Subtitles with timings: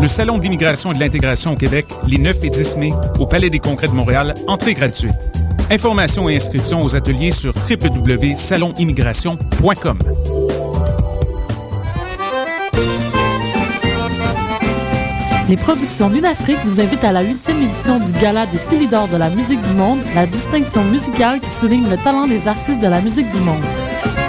[0.00, 3.50] Le Salon d'immigration et de l'intégration au Québec, les 9 et 10 mai, au Palais
[3.50, 5.12] des Congrès de Montréal, entrée gratuite.
[5.70, 9.98] Informations et inscriptions aux ateliers sur www.salonimmigration.com.
[15.50, 19.30] Les productions Lunafrique vous invitent à la huitième édition du Gala des Silidors de la
[19.30, 23.28] musique du monde, la distinction musicale qui souligne le talent des artistes de la musique
[23.30, 23.64] du monde.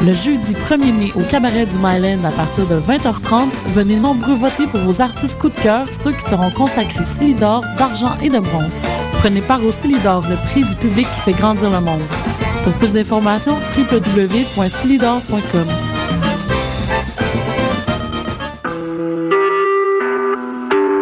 [0.01, 4.65] Le jeudi 1er mai au cabaret du Myland à partir de 20h30, venez nombreux voter
[4.65, 8.81] pour vos artistes coup de cœur, ceux qui seront consacrés Silidor, d'argent et de bronze.
[9.19, 12.01] Prenez part au Silidor, le prix du public qui fait grandir le monde.
[12.63, 15.67] Pour plus d'informations, www.silidor.com.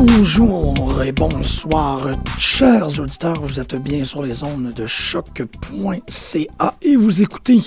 [0.00, 2.06] Bonjour et bonsoir,
[2.38, 3.40] chers auditeurs.
[3.40, 7.60] Vous êtes bien sur les ondes de choc.ca et vous écoutez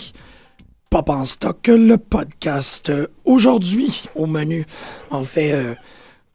[0.89, 2.89] Pop en stock, le podcast.
[3.25, 4.65] Aujourd'hui, au menu,
[5.09, 5.75] en fait, euh,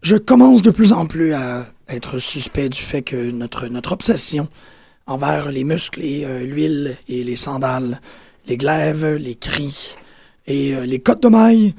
[0.02, 4.48] je commence de plus en plus à être suspect du fait que notre, obsession
[5.06, 8.02] envers les muscles et euh, l'huile et les sandales,
[8.46, 9.96] les glaives, les cris
[10.46, 11.74] et euh, les côtes de maille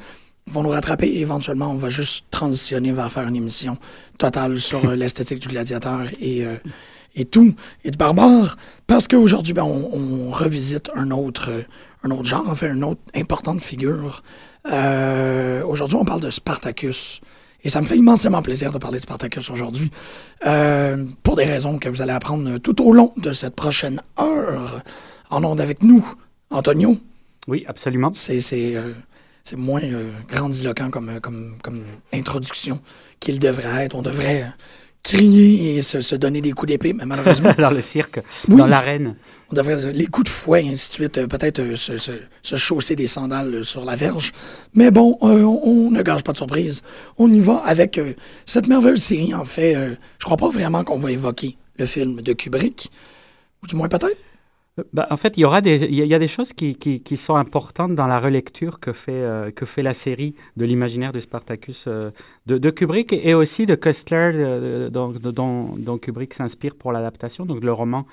[0.48, 3.78] vont nous rattraper éventuellement on va juste transitionner vers faire une émission
[4.18, 6.58] totale sur euh, l'esthétique du gladiateur et, euh,
[7.16, 11.62] et tout, et de barbare, parce qu'aujourd'hui, ben, on, on revisite un autre, euh,
[12.04, 14.24] un autre genre, en fait, une autre importante figure.
[14.66, 17.22] Aujourd'hui, on parle de Spartacus.
[17.64, 19.92] Et ça me fait immensément plaisir de parler de Spartacus aujourd'hui,
[20.46, 24.82] euh, pour des raisons que vous allez apprendre tout au long de cette prochaine heure.
[25.30, 26.06] En onde avec nous,
[26.50, 26.98] Antonio.
[27.48, 28.12] Oui, absolument.
[28.14, 28.94] C'est euh,
[29.58, 32.80] moins euh, grandiloquent comme, comme, comme introduction
[33.20, 33.96] qu'il devrait être.
[33.96, 34.48] On devrait euh,
[35.04, 38.20] crier et se, se donner des coups d'épée, mais malheureusement, dans le cirque,
[38.50, 38.58] Oui.
[38.58, 39.16] dans l'arène.
[39.52, 41.96] on devrait euh, les coups de fouet, et ainsi de suite, euh, peut-être euh, se,
[41.98, 42.12] se,
[42.42, 44.34] se chausser des sandales sur la verge.
[44.74, 46.82] Mais bon, euh, on, on ne gage pas de surprise.
[47.18, 48.14] On y va avec euh,
[48.46, 49.34] cette merveilleuse série.
[49.34, 52.92] En fait, euh, je crois pas vraiment qu'on va évoquer le film de Kubrick,
[53.64, 54.18] ou du moins peut-être.
[54.94, 57.36] Bah, en fait, il y aura des, il y a- des choses qui, qui, sont
[57.36, 61.86] importantes dans la relecture que fait, euh, que fait la série de l'imaginaire de Spartacus
[61.88, 62.12] euh,
[62.46, 68.06] de, Kubrick et aussi de Kessler, euh, dont, Kubrick s'inspire pour l'adaptation, donc le roman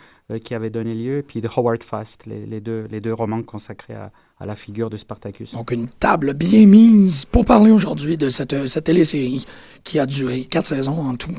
[0.43, 3.93] qui avait donné lieu, et puis de Howard Fast, les, deux, les deux romans consacrés
[3.93, 4.11] à,
[4.41, 5.53] à la figure de Spartacus.
[5.53, 9.45] Donc, une table bien mise pour parler aujourd'hui de cette, cette télésérie
[9.85, 11.37] qui a duré quatre saisons en tout,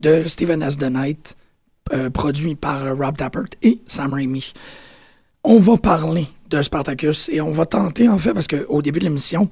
[0.00, 0.78] de Stephen S.
[0.78, 1.36] The Knight,
[1.92, 4.52] euh, produit par euh, Rob Tappert et Sam Raimi.
[5.44, 9.04] On va parler de Spartacus et on va tenter, en fait, parce qu'au début de
[9.04, 9.48] l'émission,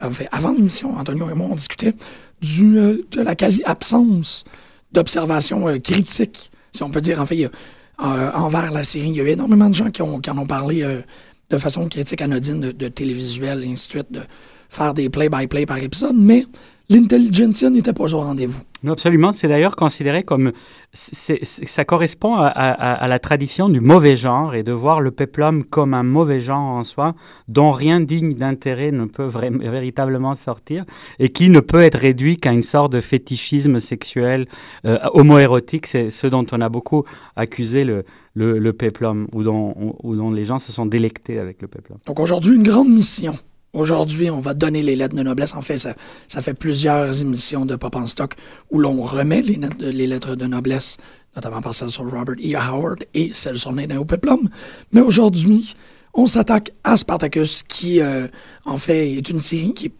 [0.00, 1.94] en fait, avant l'émission, Antonio et moi, on discutait
[2.40, 4.44] du, euh, de la quasi-absence
[4.92, 7.20] d'observation critique, si on peut dire.
[7.20, 7.50] En fait,
[7.98, 10.46] envers la série, il y a eu énormément de gens qui, ont, qui en ont
[10.46, 11.02] parlé
[11.50, 14.22] de façon critique anodine de, de télévisuel et ainsi de suite, de
[14.70, 16.46] faire des play-by-play par épisode, mais
[16.90, 18.60] l'intelligentsia n'était pas au rendez-vous.
[18.84, 19.32] Non, absolument.
[19.32, 20.52] C'est d'ailleurs considéré comme.
[20.92, 25.00] c'est- c'est- ça correspond à, à- à la tradition du mauvais genre et de voir
[25.00, 27.14] le péplum comme un mauvais genre en soi,
[27.48, 30.84] dont rien digne d'intérêt ne peut véritablement sortir
[31.18, 34.46] et qui ne peut être réduit qu'à une sorte de fétichisme sexuel
[34.86, 35.86] euh, homoérotique.
[35.86, 37.04] C'est ce dont on a beaucoup
[37.36, 38.04] accusé le,
[38.34, 41.98] le, le péplum ou dont, ou dont les gens se sont délectés avec le péplum.
[42.06, 43.36] Donc aujourd'hui, une grande mission.
[43.72, 45.54] Aujourd'hui, on va donner les lettres de noblesse.
[45.54, 48.34] En fait, ça, fait plusieurs émissions de Pop en Stock
[48.70, 50.96] où l'on remet les, lettres de- noblesse,
[51.36, 52.56] notamment par celle sur Robert E.
[52.56, 54.48] Howard et celle sur Néo Peplum.
[54.92, 55.74] Mais aujourd'hui,
[56.14, 58.26] on s'attaque à Spartacus, qui, euh,
[58.64, 59.92] en fait, est une série qui,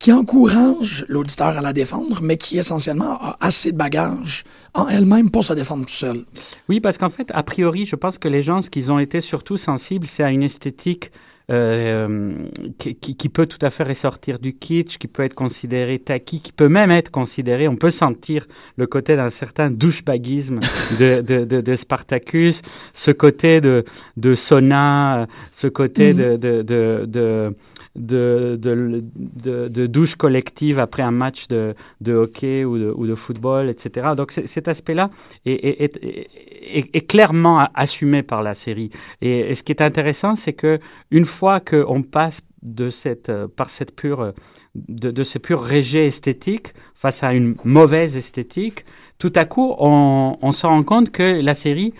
[0.00, 5.30] qui encourage l'auditeur à la défendre, mais qui essentiellement a assez de bagages en elle-même
[5.30, 6.24] pour se défendre tout seul.
[6.68, 9.20] Oui, parce qu'en fait, a priori, je pense que les gens, ce qu'ils ont été
[9.20, 11.10] surtout sensibles, c'est à une esthétique
[11.50, 12.48] euh,
[12.78, 16.52] qui, qui, peut tout à fait ressortir du kitsch, qui peut être considéré tacky, qui
[16.52, 18.46] peut même être considéré, on peut sentir
[18.78, 20.60] le côté d'un certain douchebagisme
[20.98, 22.62] de, de, de, de, Spartacus,
[22.94, 23.84] ce côté de,
[24.16, 27.54] de sauna, ce côté de, de,
[27.96, 31.74] de de, de, de, douche collective après un match de,
[32.08, 34.08] hockey ou de, football, etc.
[34.16, 35.10] Donc cet aspect-là
[35.44, 38.90] est, est, est, est, clairement assumé par la série.
[39.20, 40.80] Et, ce qui est intéressant, c'est que
[41.10, 44.32] une fois qu'on passe de cette, par cette pure,
[44.74, 48.84] de, de ce pur rejet esthétique face à une mauvaise esthétique,
[49.18, 51.94] tout à coup, on, on se rend compte que la série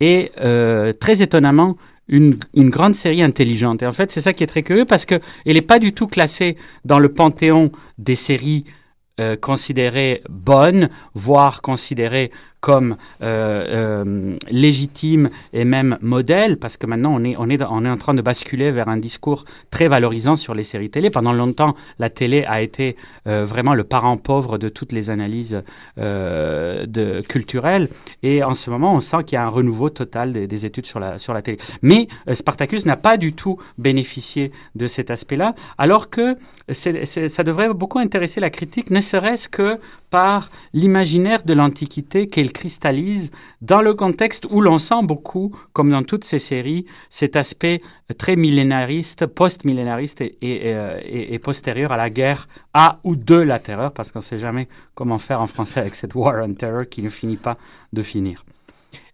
[0.00, 1.76] est euh, très étonnamment
[2.08, 3.82] une, une, grande série intelligente.
[3.82, 6.06] Et en fait, c'est ça qui est très curieux parce qu'elle n'est pas du tout
[6.06, 8.64] classée dans le panthéon des séries
[9.18, 12.30] euh, considérées bonnes, voire considérées
[12.66, 17.84] comme euh, euh, légitime et même modèle, parce que maintenant on est, on, est, on
[17.84, 21.08] est en train de basculer vers un discours très valorisant sur les séries télé.
[21.10, 22.96] Pendant longtemps, la télé a été
[23.28, 25.62] euh, vraiment le parent pauvre de toutes les analyses
[27.28, 27.88] culturelles,
[28.24, 30.98] et en ce moment, on sent qu'il y a un renouveau total des, études sur
[30.98, 31.58] la, sur la télé.
[31.82, 36.36] Mais Spartacus n'a pas du tout bénéficié de cet aspect-là, alors que
[36.72, 39.78] ça devrait beaucoup intéresser la critique, ne serait-ce que
[40.10, 43.30] par l'imaginaire de l'Antiquité qu'elle cristallise
[43.60, 47.80] dans le contexte où l'on sent beaucoup, comme dans toutes ces séries, cet aspect
[48.18, 54.12] très millénariste, post-millénariste et, et, postérieur à la guerre à ou de la terreur, parce
[54.12, 57.08] qu'on ne sait jamais comment faire en français avec cette war on terror qui ne
[57.08, 57.56] finit pas
[57.92, 58.44] de finir.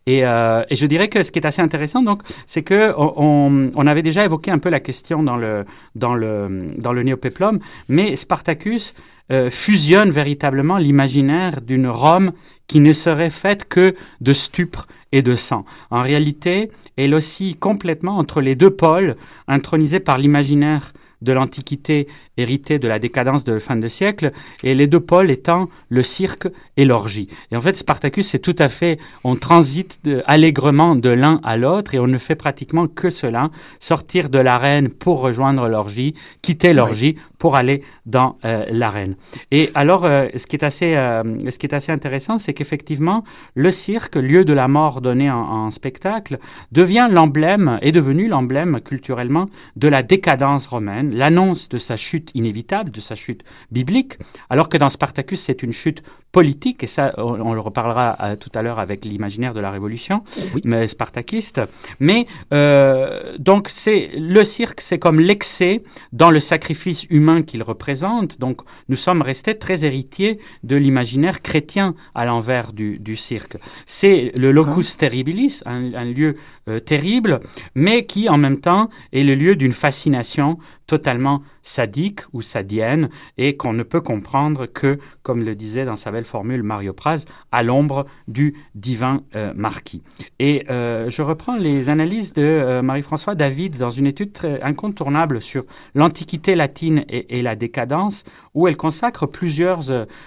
[0.06, 3.86] Et, euh, je dirais que ce qui est assez intéressant, donc, c'est que on, on,
[3.86, 5.64] avait déjà évoqué un peu la question dans le
[5.94, 8.94] dans le dans le néopéplum, mais Spartacus
[9.30, 12.32] euh, fusionne véritablement l'imaginaire d'une Rome
[12.66, 15.64] qui ne serait faite que de stupre et de sang.
[15.90, 19.16] En réalité, elle oscille complètement entre les deux pôles,
[19.46, 20.92] intronisés par l'imaginaire
[21.22, 24.32] de l'Antiquité héritée de la décadence de fin de siècle,
[24.62, 27.28] et les deux pôles étant le cirque et l'orgie.
[27.50, 31.94] Et en fait, Spartacus, c'est tout à fait, on transite allègrement de l'un à l'autre,
[31.94, 37.16] et on ne fait pratiquement que cela, sortir de l'arène pour rejoindre l'orgie, quitter l'orgie
[37.42, 39.16] pour aller dans euh, l'arène.
[39.50, 43.24] Et alors, euh, ce, qui est assez, euh, ce qui est assez intéressant, c'est qu'effectivement,
[43.56, 46.38] le cirque, lieu de la mort donnée en, en spectacle,
[46.70, 52.92] devient l'emblème, est devenu l'emblème culturellement de la décadence romaine, l'annonce de sa chute inévitable,
[52.92, 53.42] de sa chute
[53.72, 54.18] biblique,
[54.48, 58.50] alors que dans Spartacus, c'est une chute politique, et ça, on, le reparlera euh, tout
[58.54, 60.24] à l'heure avec l'imaginaire de la Révolution,
[60.64, 61.60] mais spartakiste.
[62.00, 68.38] Mais euh, donc, c'est le cirque, c'est comme l'excès dans le sacrifice humain qu'il représente.
[68.38, 73.56] Donc, nous sommes restés très héritiers de l'imaginaire chrétien à l'envers du, du, cirque.
[73.86, 76.36] C'est le locus terribilis, un, lieu
[76.68, 77.40] euh, terrible,
[77.74, 83.08] mais qui en même temps est le lieu d'une fascination totalement sadique ou sadienne
[83.38, 87.24] et qu'on ne peut comprendre que, comme le disait dans sa belle formule Mario Praz,
[87.50, 90.02] à l'ombre du divin euh, marquis.
[90.38, 95.40] Et euh, je reprends les analyses de euh, Marie-François David dans une étude très incontournable
[95.40, 95.64] sur
[95.94, 98.24] l'Antiquité latine et, la décadence,
[98.54, 99.80] où elle consacre plusieurs,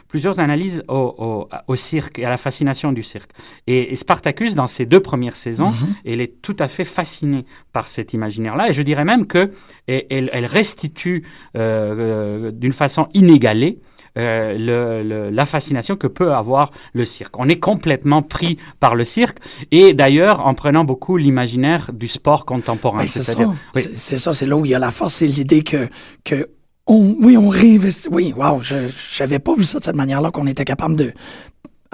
[0.08, 3.31] plusieurs analyses au, au, cirque et à la fascination du cirque.
[3.68, 6.01] Et, Spartacus, dans ses deux premières saisons, mm-hmm.
[6.06, 9.51] elle est tout à fait fascinée par cet imaginaire-là, et je dirais même que
[9.88, 11.24] elle, elle restitue
[11.58, 13.80] euh, d'une façon inégalée
[14.18, 17.38] euh, la fascination que peut avoir le cirque.
[17.38, 19.40] On est complètement pris par le cirque
[19.72, 23.06] et d'ailleurs en prenant beaucoup l'imaginaire du sport contemporain.
[23.08, 23.34] c'est ça,
[23.74, 25.90] c'est ça, c'est là où il y a la force, c'est l'idée que,
[26.24, 26.50] que
[26.88, 28.08] on, oui, on réinvestit.
[28.10, 28.76] Oui, wow, je
[29.20, 31.12] n'avais pas vu ça de cette manière-là, qu'on était capable de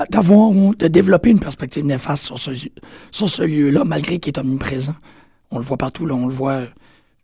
[0.10, 2.51] d'avoir de développer une perspective néfaste sur ce,
[3.12, 4.96] sur ce lieu-là, malgré qu'il est omniprésent.
[5.51, 6.62] On le voit partout, là, on le voit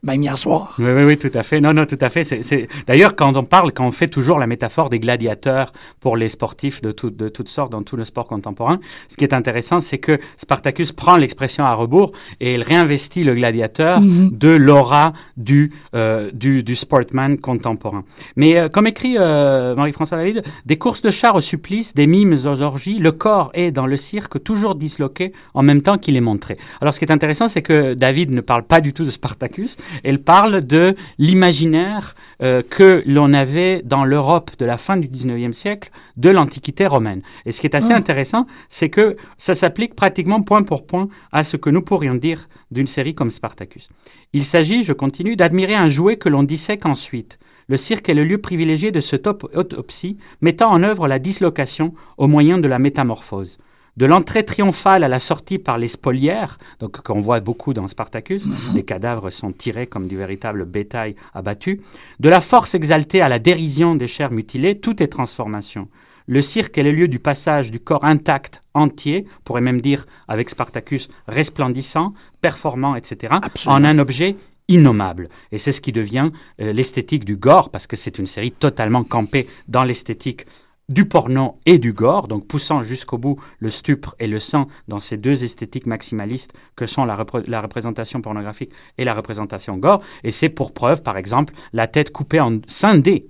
[0.03, 0.75] même hier soir.
[0.77, 1.59] Oui, oui, oui, tout à fait.
[1.59, 2.23] Non, non, tout à fait.
[2.23, 6.29] C'est, D'ailleurs, quand on parle, quand on fait toujours la métaphore des gladiateurs pour les
[6.29, 9.79] sportifs de, tout, de toutes sortes dans tout le sport contemporain, ce qui est intéressant,
[9.79, 14.29] c'est que Spartacus prend l'expression à rebours et il réinvestit le gladiateur mhm.
[14.31, 18.03] de l'aura du, euh, du, du, sportman contemporain.
[18.35, 22.35] Mais euh, comme écrit euh, Marie-François David, des courses de chars au supplice, des mimes
[22.45, 26.21] aux orgies, le corps est dans le cirque toujours disloqué en même temps qu'il est
[26.21, 26.57] montré.
[26.81, 29.77] Alors, ce qui est intéressant, c'est que David ne parle pas du tout de Spartacus,
[30.03, 35.53] elle parle de l'imaginaire euh, que l'on avait dans l'Europe de la fin du 19e
[35.53, 37.22] siècle de l'Antiquité romaine.
[37.46, 37.98] Et ce qui est assez ah.
[37.98, 42.48] intéressant, c'est que ça s'applique pratiquement point pour point à ce que nous pourrions dire
[42.72, 43.89] d'une série comme Spartacus.
[44.34, 47.39] Il s'agit, je continue, d'admirer un jouet que l'on dissèque ensuite.
[47.70, 52.27] Le cirque est le lieu privilégié de cette autopsie mettant en œuvre la dislocation au
[52.27, 53.58] moyen de la métamorphose.
[53.97, 58.45] De l'entrée triomphale à la sortie par les spoliaires, donc qu'on voit beaucoup dans Spartacus,
[58.73, 61.81] les cadavres sont tirés comme du véritable bétail abattu,
[62.19, 65.89] de la force exaltée à la dérision des chairs mutilées, tout est transformation.
[66.27, 70.05] Le cirque est le lieu du passage du corps intact, entier, on pourrait même dire
[70.27, 73.33] avec Spartacus resplendissant, performant, etc.,
[73.65, 74.35] en un objet
[74.67, 75.29] innommable.
[75.51, 76.29] Et c'est ce qui devient
[76.61, 80.45] euh, l'esthétique du gore, parce que c'est une série totalement campée dans l'esthétique
[80.89, 85.00] du porno et du gore, donc poussant jusqu'au bout le stupre et le sang dans
[85.00, 90.01] ces deux esthétiques maximalistes que sont la, représentation pornographique et la représentation gore.
[90.24, 93.27] Et c'est pour preuve, par exemple, la tête coupée en scindée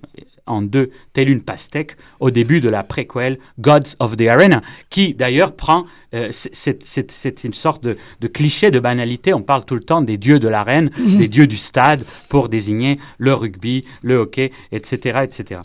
[0.48, 5.14] en deux, telle une pastèque, au début de la préquelle Gods of the Arena, qui
[5.14, 7.98] d'ailleurs prend, euh, c'est une sorte de,
[8.28, 11.58] cliché de banalité, on parle tout le temps des dieux de l'arène, des dieux du
[11.58, 15.20] stade, pour désigner le rugby, le hockey, etc.
[15.24, 15.62] etc.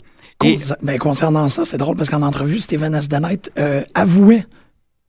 [0.81, 4.45] Ben, concernant ça, c'est drôle parce qu'en entrevue, Steven Asdanite euh, avouait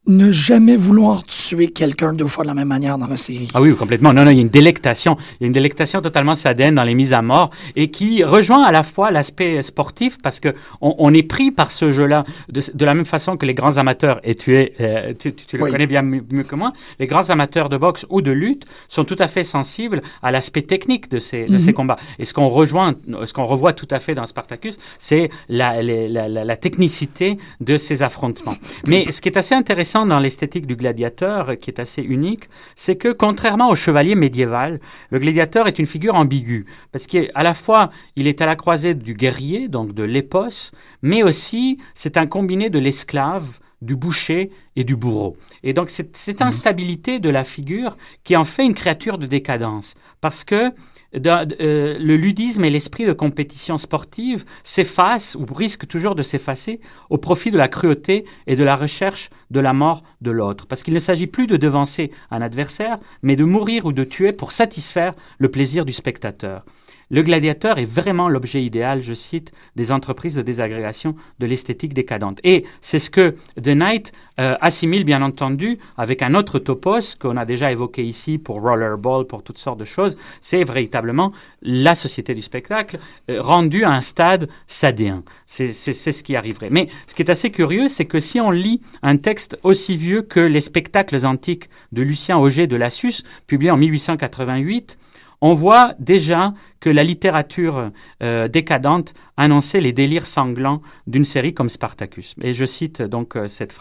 [0.07, 3.49] ne jamais vouloir tuer quelqu'un deux fois de la même manière dans la série.
[3.55, 4.13] Ah oui, complètement.
[4.13, 5.17] Non, non, il y a une délectation.
[5.41, 8.63] Il y a une délectation totalement sadienne dans les mises à mort et qui rejoint
[8.65, 12.95] à la fois l'aspect sportif parce que on, est pris par ce jeu-là de, la
[12.95, 16.43] même façon que les grands amateurs, et tu, es, euh, tu, le connais bien mieux,
[16.43, 20.03] que moi, les grands amateurs de boxe ou de lutte sont tout à fait sensibles
[20.23, 21.75] à l'aspect technique de ces, de ces mhm.
[21.75, 21.99] combats.
[22.19, 22.95] Et ce qu'on rejoint,
[23.25, 27.77] ce qu'on revoit tout à fait dans Spartacus, c'est la, la, la, la technicité de
[27.79, 28.57] ces affrontements.
[28.87, 32.97] Mais ce qui est assez intéressant dans l'esthétique du gladiateur, qui est assez unique, c'est
[32.97, 37.91] que contrairement au chevalier médiéval, le gladiateur est une figure ambiguë, parce qu'à la fois,
[38.17, 40.73] il est à la croisée du guerrier, donc de l'épos,
[41.03, 45.37] mais aussi c'est un combiné de l'esclave, du boucher et du bourreau.
[45.63, 46.43] Et donc cette, mmh.
[46.43, 50.73] instabilité de la figure qui en fait une créature de décadence, parce que
[51.15, 56.81] euh, le ludisme et l'esprit de compétition sportive s'effacent ou risquent toujours de s'effacer
[57.11, 60.67] au profit de la cruauté et de la recherche de la mort de l'autre.
[60.67, 64.33] Parce qu'il ne s'agit plus de devancer un adversaire, mais de mourir ou de tuer
[64.33, 66.65] pour satisfaire le plaisir du spectateur.
[67.11, 72.41] Le gladiateur est vraiment l'objet idéal, je cite, des entreprises de désagrégation de l'esthétique décadente.
[72.45, 77.37] Et c'est ce que The Knight euh, assimile bien entendu avec un autre topos qu'on
[77.37, 80.17] a déjà évoqué ici pour Rollerball, pour toutes sortes de choses.
[80.41, 81.33] C'est véritablement
[81.63, 82.99] la société du spectacle
[83.31, 85.23] euh, rendue à un stade sadéen.
[85.47, 86.71] C'est ce qui arriverait.
[86.71, 90.23] Mais ce qui est assez curieux, c'est que si on lit un texte aussi vieux
[90.23, 94.99] que Les spectacles antiques de Lucien Auger de Lassus, publié en 1888,
[95.41, 97.91] on voit déjà que la littérature
[98.23, 102.35] euh, décadente annonçait les délires sanglants d'une série comme Spartacus.
[102.41, 103.79] Et je cite donc euh, cette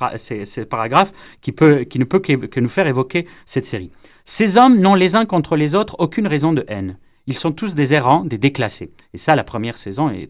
[1.41, 3.91] qui, peut, qui ne peut que, nous faire évoquer cette série.
[4.25, 6.97] Ces hommes n'ont les uns contre les autres aucune raison de haine.
[7.27, 8.91] Ils sont tous des errants, des déclassés.
[9.13, 10.29] Et ça, la première saison est,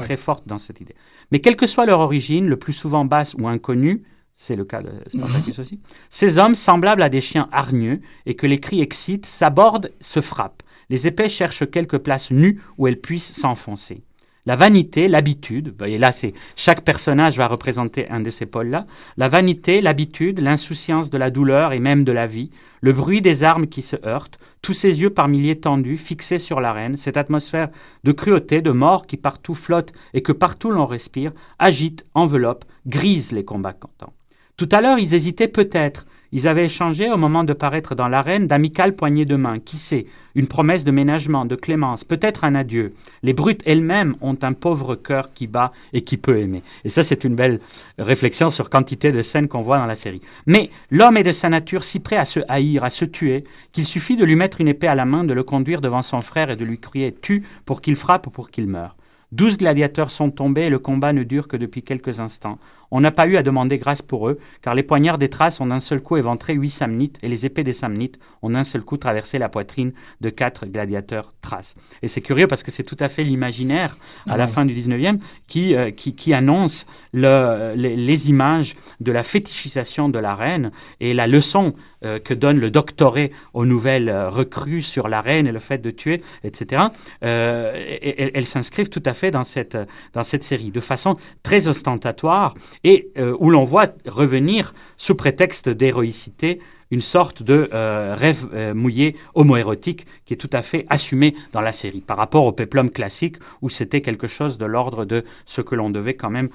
[0.00, 0.94] très forte dans cette idée.
[1.30, 4.02] Mais quelle que soit leur origine, le plus souvent basse ou inconnue,
[4.34, 8.46] c'est le cas de Spartacus aussi, ces hommes, semblables à des chiens hargneux et que
[8.46, 10.62] les cris excitent, s'abordent, se frappent.
[10.90, 14.02] Les épées cherchent quelque place nue où elles puissent s'enfoncer.
[14.44, 18.86] La vanité, l'habitude, et là c'est chaque personnage va représenter un de ces pôles-là,
[19.16, 23.44] la vanité, l'habitude, l'insouciance de la douleur et même de la vie, le bruit des
[23.44, 27.68] armes qui se heurtent, tous ces yeux par milliers tendus, fixés sur l'arène, cette atmosphère
[28.02, 33.30] de cruauté, de mort qui partout flotte et que partout l'on respire, agite, enveloppe, grise
[33.30, 34.12] les combattants.
[34.56, 38.46] Tout à l'heure, ils hésitaient peut-être, ils avaient échangé au moment de paraître dans l'arène
[38.46, 39.58] d'amicales poignées de main.
[39.58, 40.06] Qui sait?
[40.34, 42.94] Une promesse de ménagement, de clémence, peut-être un adieu.
[43.22, 46.62] Les brutes elles-mêmes ont un pauvre cœur qui bat et qui peut aimer.
[46.84, 47.60] Et ça, c'est une belle
[47.98, 50.22] réflexion sur quantité de scènes qu'on voit dans la série.
[50.46, 53.84] Mais l'homme est de sa nature si prêt à se haïr, à se tuer, qu'il
[53.84, 56.50] suffit de lui mettre une épée à la main, de le conduire devant son frère
[56.50, 58.96] et de lui crier Tue pour qu'il frappe ou pour qu'il meure.
[59.32, 62.58] Douze gladiateurs sont tombés et le combat ne dure que depuis quelques instants.
[62.94, 65.66] On n'a pas eu à demander grâce pour eux, car les poignards des traces ont
[65.66, 68.98] d'un seul coup éventré huit samnites et les épées des samnites ont d'un seul coup
[68.98, 71.74] traversé la poitrine de quatre gladiateurs traces.
[72.02, 73.96] Et c'est curieux parce que c'est tout à fait l'imaginaire
[74.28, 79.22] à la fin du 19e qui, euh, qui, qui, annonce le, les, images de la
[79.22, 80.70] fétichisation de la reine
[81.00, 81.72] et la leçon
[82.04, 85.78] euh, que donne le doctoré aux nouvelles euh, recrues sur la reine et le fait
[85.78, 86.82] de tuer, etc.
[87.22, 89.78] elles s'inscrivent tout à fait dans cette,
[90.12, 95.68] dans cette série de façon très ostentatoire et euh, où l'on voit revenir, sous prétexte
[95.68, 96.60] d'héroïcité,
[96.90, 101.62] une sorte de euh, rêve euh, mouillé homoérotique qui est tout à fait assumé dans
[101.62, 105.62] la série par rapport au péplum classique où c'était quelque chose de l'ordre de ce
[105.62, 106.50] que l'on devait quand même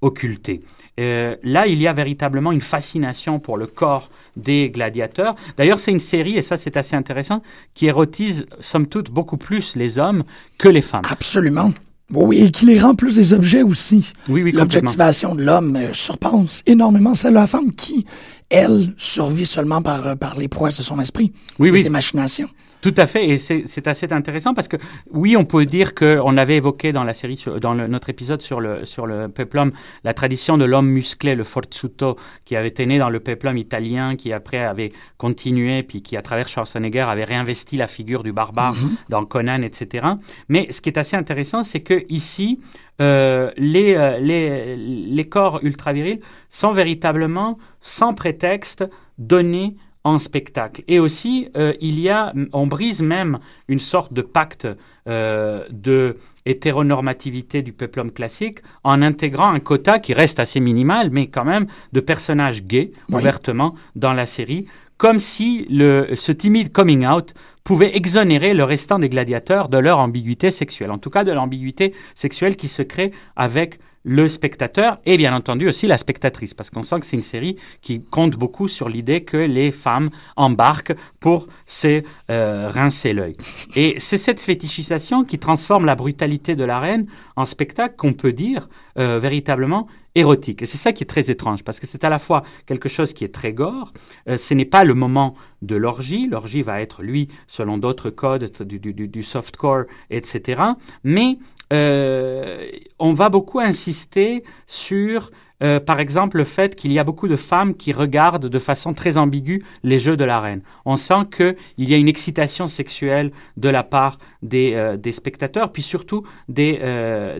[0.00, 0.62] occulter.
[0.96, 5.34] là, il y a véritablement une fascination pour le corps des gladiateurs.
[5.58, 7.42] D'ailleurs, c'est une série, et ça c'est assez intéressant,
[7.74, 10.24] qui érotise somme toute beaucoup plus les hommes
[10.56, 11.04] que les femmes.
[11.10, 11.72] Absolument.
[12.12, 14.12] Oui, et qui les rend plus des objets aussi.
[14.28, 14.52] Oui.
[14.52, 18.06] L'objectivation de l'homme euh, surpasse énormément celle de la femme qui,
[18.48, 21.82] elle, survit seulement par, euh, par les prouesses de son esprit Oui, et oui.
[21.82, 22.48] ses machinations.
[22.86, 24.76] Tout à fait, et c'est assez intéressant parce que
[25.10, 28.42] oui, on peut dire qu'on avait évoqué dans la série, sur- dans le- notre épisode
[28.42, 29.72] sur le, sur le peplum,
[30.04, 34.14] la tradition de l'homme musclé, le forzuto, qui avait été né dans le peplum italien,
[34.14, 38.76] qui après avait continué, puis qui à travers Schwarzenegger avait réinvesti la figure du barbare
[39.08, 40.06] dans Conan, etc.
[40.48, 42.60] Mais ce qui est assez intéressant, c'est que ici,
[43.00, 48.84] euh, les, euh, les, les corps ultra-virils sont véritablement, sans prétexte,
[49.18, 49.74] donnés
[50.06, 50.82] en spectacle.
[50.86, 54.68] Et aussi, euh, il y a, on brise même une sorte de pacte
[55.08, 61.26] euh, de hétéronormativité du peuplum classique en intégrant un quota qui reste assez minimal, mais
[61.26, 63.16] quand même de personnages gays Oui.
[63.16, 67.34] ouvertement dans la série, comme si le, ce timide coming out
[67.64, 71.94] pouvait exonérer le restant des gladiateurs de leur ambiguïté sexuelle, en tout cas de l'ambiguïté
[72.14, 76.84] sexuelle qui se crée avec le spectateur et bien entendu aussi la spectatrice, parce qu'on
[76.84, 81.48] sent que c'est une série qui compte beaucoup sur l'idée que les femmes embarquent pour
[81.66, 83.36] se euh, rincer l'œil.
[83.74, 88.32] Et c'est cette fétichisation qui transforme la brutalité de la reine en spectacle qu'on peut
[88.32, 90.62] dire euh, véritablement érotique.
[90.62, 93.12] Et c'est ça qui est très étrange, parce que c'est à la fois quelque chose
[93.12, 93.92] qui est très gore,
[94.28, 98.52] euh, ce n'est pas le moment de l'orgie, l'orgie va être, lui, selon d'autres codes
[98.62, 100.62] du, du, du- softcore, etc.
[101.02, 101.38] Mais
[101.72, 102.68] euh,
[102.98, 105.30] on va beaucoup insister sur,
[105.62, 108.94] euh, par exemple, le fait qu'il y a beaucoup de femmes qui regardent de façon
[108.94, 110.62] très ambiguë les jeux de la reine.
[110.84, 115.72] On sent qu'il y a une excitation sexuelle de la part des, euh, des spectateurs,
[115.72, 116.78] puis surtout des,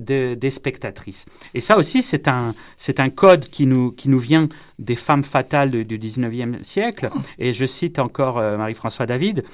[0.00, 1.26] de- des spectatrices.
[1.54, 5.85] Et ça aussi, c'est un, c'est un code qui nous vient des femmes fatales du,
[5.85, 7.09] du 19e siècle.
[7.38, 9.45] Et je cite encore euh, Marie-François David.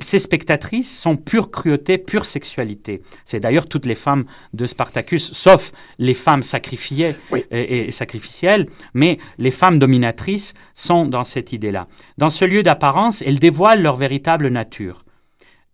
[0.00, 3.02] Ces spectatrices sont pure cruauté, pure sexualité.
[3.24, 7.44] C'est d'ailleurs toutes les femmes de Spartacus, sauf les femmes sacrifiées Oui.
[7.50, 11.88] et, et sacrificielles, mais les femmes dominatrices sont dans cette idée-là.
[12.18, 15.04] Dans ce lieu d'apparence, elles dévoilent leur véritable nature.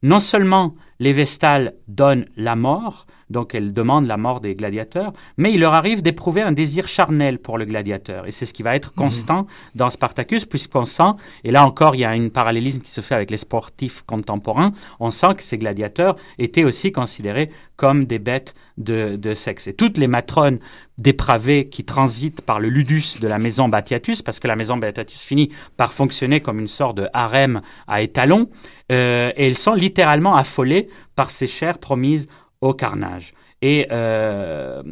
[0.02, 5.52] Non seulement les Vestales donnent la mort, donc elles demandent la mort des gladiateurs, mais
[5.52, 8.26] il leur arrive d'éprouver un désir charnel pour le gladiateur.
[8.26, 11.12] Et c'est ce qui va être constant dans Spartacus, puisqu'on sent,
[11.44, 14.72] et là encore il y a un parallélisme qui se fait avec les sportifs contemporains,
[14.98, 19.68] on sent que ces gladiateurs étaient aussi considérés comme des bêtes de, de sexe.
[19.68, 20.58] Et toutes les matrones
[20.96, 25.20] dépravées qui transitent par le ludus de la maison Batiatus, parce que la maison Batiatus
[25.20, 28.48] finit par fonctionner comme une sorte de harem à étalons,
[28.90, 32.28] euh, et elles sont littéralement affolées par ces chairs promises
[32.60, 33.34] au carnage.
[33.60, 34.82] Et euh,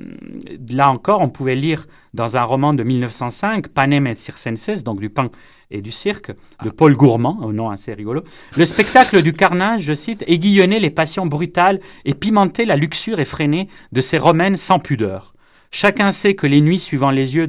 [0.71, 5.09] là encore, on pouvait lire dans un roman de 1905, Panem et Circenses, donc du
[5.09, 5.31] pain
[5.71, 6.33] et du cirque,
[6.63, 8.23] de Paul Gourmand, au nom assez rigolo.
[8.57, 13.69] Le spectacle du carnage, je cite, aiguillonnait les passions brutales et pimentait la luxure effrénée
[13.93, 15.36] de ces romaines sans pudeur.
[15.79, 17.49] Chacun sait que les nuits suivant les, jeux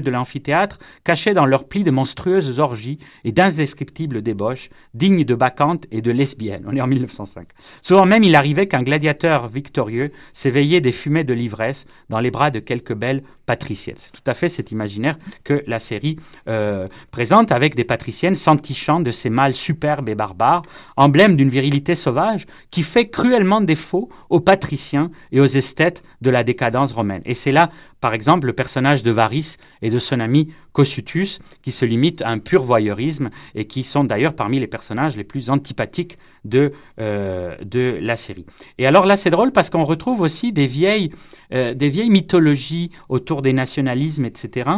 [0.00, 5.86] de l'amphithéâtre cachaient dans leurs plis de monstrueuses orgies et d'indescriptibles débauches, dignes de bacchantes
[5.92, 6.64] et de lesbiennes.
[6.66, 7.46] On est en 1905.
[7.80, 12.50] Souvent même, il arrivait qu'un gladiateur victorieux s'éveillait des fumées de l'ivresse dans les bras
[12.50, 13.94] de quelques belles patriciennes.
[13.96, 16.16] C'est tout à fait cet imaginaire que la série
[16.48, 20.62] euh, présente avec des patriciennes s'entichant de ces mâles superbes et barbares,
[20.96, 26.42] emblème d'une virilité sauvage qui fait cruellement défaut aux patriciens et aux esthètes de la
[26.42, 27.22] décadence romaine.
[27.24, 27.67] Et c'est là,
[28.00, 32.28] par exemple, le personnage de Varys et de son ami Cossutus, qui se limite à
[32.28, 37.56] un pur voyeurisme et qui sont d'ailleurs parmi les personnages les plus antipathiques de, euh,
[37.64, 38.46] de la série.
[38.78, 41.10] Et alors là, c'est drôle parce qu'on retrouve aussi des vieilles,
[41.52, 44.70] euh, des vieilles mythologies autour des nationalismes, etc.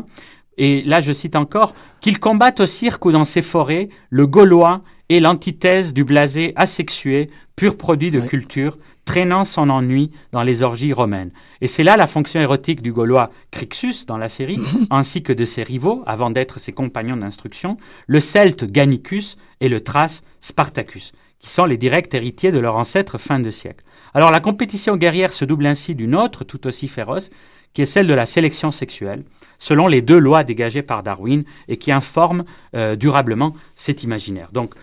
[0.57, 4.83] Et là, je cite encore, qu'ils combattent au cirque ou dans ces forêts, le Gaulois
[5.09, 8.77] est l'antithèse du blasé asexué, pur produit de culture,
[9.11, 11.33] traînant son ennui dans les orgies romaines.
[11.61, 15.45] Et c'est là la fonction érotique du Gaulois Crixus dans la série, ainsi que de
[15.45, 21.51] ses rivaux, avant d'être ses compagnons d'instruction, le Celte Gannicus et le Thrace Spartacus, qui
[21.51, 23.85] sont les directs héritiers de leur ancêtre fin de siècle.
[24.15, 27.31] Alors la compétition guerrière se double ainsi d'une autre, tout aussi féroce,
[27.73, 29.25] qui est celle de la sélection sexuelle,
[29.59, 32.45] selon les deux lois dégagées par Darwin et qui informent
[32.77, 34.51] euh, durablement cet imaginaire.
[34.53, 34.75] Donc,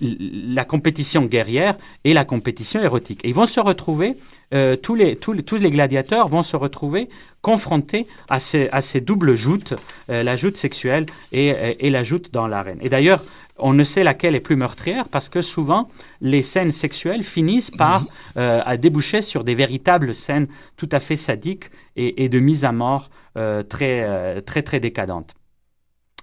[0.00, 3.24] la compétition guerrière et la compétition érotique.
[3.24, 4.16] Et ils vont se retrouver,
[4.54, 7.08] euh, tous, les, tous, les, tous les gladiateurs vont se retrouver
[7.42, 9.74] confrontés à ces, à ces doubles joutes,
[10.10, 12.78] euh, la joute sexuelle et, et, et la joute dans l'arène.
[12.80, 13.22] Et d'ailleurs,
[13.58, 15.88] on ne sait laquelle est plus meurtrière parce que souvent
[16.20, 21.16] les scènes sexuelles finissent par euh, à déboucher sur des véritables scènes tout à fait
[21.16, 25.34] sadiques et, et de mise à mort euh, très, euh, très très décadentes.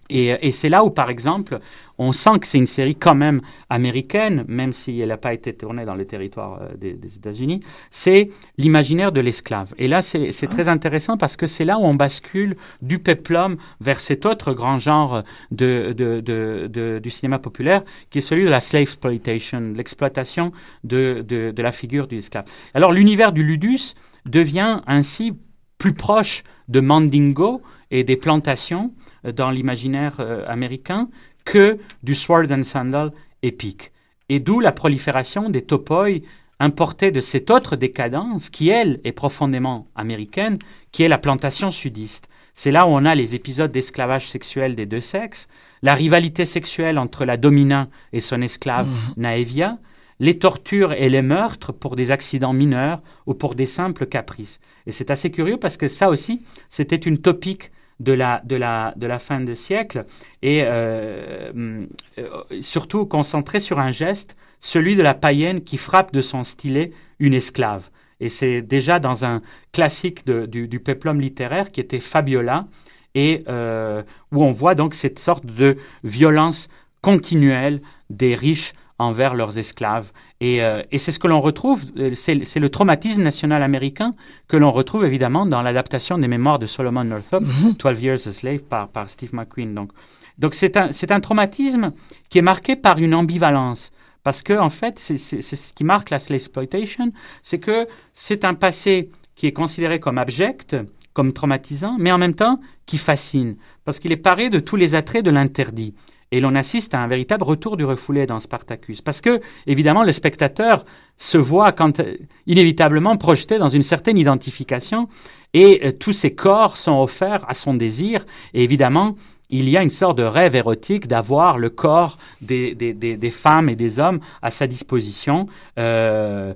[0.10, 1.60] Et, c'est là où, par exemple,
[1.98, 5.54] on sent que c'est une série quand même américaine, même si elle n'a pas été
[5.54, 9.74] tournée dans le territoire euh, des, États-Unis, c'est l'imaginaire de l'esclave.
[9.78, 14.00] Et là, c'est très intéressant parce que c'est là où on bascule du peplum vers
[14.00, 19.74] cet autre grand genre de, du cinéma populaire, qui est celui de la slave exploitation,
[19.76, 20.52] l'exploitation
[20.84, 22.46] de, la figure du esclave.
[22.74, 25.34] Alors l'univers du ludus devient ainsi
[25.78, 28.92] plus proche de Mandingo et des plantations,
[29.32, 31.10] dans l'imaginaire euh, américain
[31.44, 33.12] que du sword and sandal
[33.44, 33.92] épique.
[34.30, 36.22] Et d'où la prolifération des topoi
[36.60, 40.58] importés de cette autre décadence qui, elle, est profondément américaine,
[40.92, 42.30] qui est la plantation sudiste.
[42.54, 45.48] C'est là où on a les épisodes d'esclavage sexuel des deux sexes,
[45.82, 49.22] la rivalité sexuelle entre la domina et son esclave mmh.
[49.22, 49.78] Naevia,
[50.20, 54.60] les tortures et les meurtres pour des accidents mineurs ou pour des simples caprices.
[54.88, 58.94] Et c'est assez curieux parce que ça aussi, c'était une topique de la, de la,
[58.96, 60.06] de la fin de siècle
[60.42, 61.86] et euh,
[62.18, 66.92] euh, surtout concentré sur un geste, celui de la païenne qui frappe de son stylet
[67.20, 67.90] une esclave.
[68.20, 72.68] Et c'est déjà dans un classique du, du peplum littéraire qui était Fabiola,
[73.16, 76.68] et euh, où on voit donc cette sorte de violence
[77.02, 80.12] continuelle des riches envers leurs esclaves.
[80.44, 84.16] Euh, et, c'est ce que l'on retrouve, euh, c'est le traumatisme national américain
[84.48, 87.44] que l'on retrouve évidemment dans l'adaptation des mémoires de Solomon Northup,
[87.80, 88.04] 12 mhm.
[88.04, 89.74] Years a Slave, par, par Steve McQueen.
[89.74, 89.92] Donc,
[90.38, 91.94] donc c'est un, un, traumatisme
[92.30, 93.92] qui est marqué par une ambivalence.
[94.24, 97.12] Parce que, en fait, c'est ce qui marque la slave exploitation,
[97.44, 100.76] c'est que c'est un passé qui est considéré comme abject,
[101.14, 104.96] comme traumatisant, mais en même temps qui fascine, parce qu'il est paré de tous les
[104.96, 105.94] attraits de l'interdit.
[106.32, 109.02] Et l'on assiste à un véritable retour du refoulé dans Spartacus.
[109.02, 110.86] Parce que, évidemment, le spectateur
[111.18, 115.08] se voit euh, inévitablement projeté dans une certaine identification
[115.54, 118.26] et euh, tous ses corps sont offerts à son désir.
[118.54, 119.16] Et évidemment,
[119.50, 123.76] il y a une sorte de rêve érotique d'avoir le corps des, des, femmes et
[123.76, 125.48] des hommes à sa disposition.
[125.78, 126.54] Euh,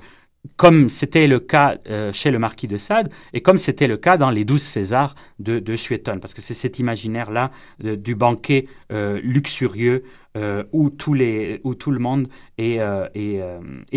[0.56, 4.18] comme c'était le cas euh, chez le marquis de Sade et comme c'était le cas
[4.18, 9.20] dans les douze Césars de, de Suétone, parce que c'est cet imaginaire-là du banquet euh,
[9.24, 10.04] luxurieux
[10.38, 12.80] euh, où, tout le monde est,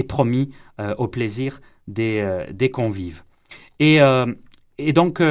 [0.08, 0.50] promis
[0.98, 3.22] au plaisir des, convives.
[3.78, 3.98] Et
[4.92, 5.22] donc,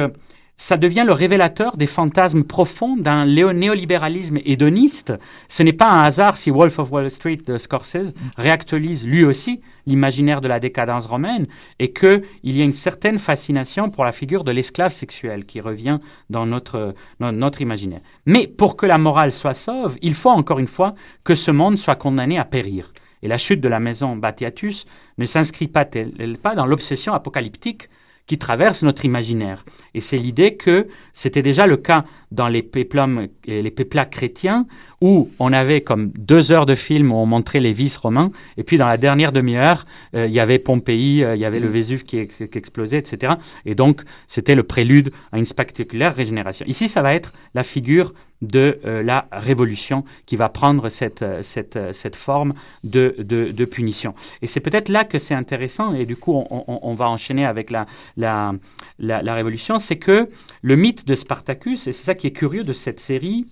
[0.62, 5.12] ça devient le révélateur des fantasmes profonds d'un néolibéralisme hédoniste.
[5.48, 9.60] Ce n'est pas un hasard si Wolf of Wall Street de Scorsese réactualise lui aussi
[9.86, 11.48] l'imaginaire de la décadence romaine
[11.80, 15.98] et qu'il y a une certaine fascination pour la figure de l'esclave sexuel qui revient
[16.30, 18.02] dans notre, notre imaginaire.
[18.26, 20.94] Mais pour que la morale soit sauve, il faut encore une fois
[21.24, 22.92] que ce monde soit condamné à périr.
[23.24, 24.84] Et la chute de la maison Batiatus
[25.18, 25.86] ne s'inscrit pas,
[26.40, 27.88] pas dans l'obsession apocalyptique
[28.26, 29.64] qui traverse notre imaginaire.
[29.94, 34.66] Et c'est l'idée que c'était déjà le cas dans les péplums, les péplats chrétiens,
[35.02, 38.62] où on avait comme deux heures de film où on montrait les vices romains, et
[38.62, 41.68] puis dans la dernière demi-heure, euh, il y avait Pompéi, euh, il y avait le
[41.68, 41.72] mm.
[41.72, 43.34] Vésuve qui, qui, explosait, etc.
[43.66, 46.64] Et donc, c'était le prélude à une spectaculaire régénération.
[46.68, 51.78] Ici, ça va être la figure de euh, la révolution qui va prendre cette, cette,
[51.92, 54.14] cette forme de, de, de, punition.
[54.40, 57.44] Et c'est peut-être là que c'est intéressant, et du coup, on, on, on va enchaîner
[57.44, 58.52] avec la, la,
[58.98, 60.28] la, la révolution, c'est que
[60.60, 63.46] le mythe de Spartacus, et c'est ça qui est curieux de cette série,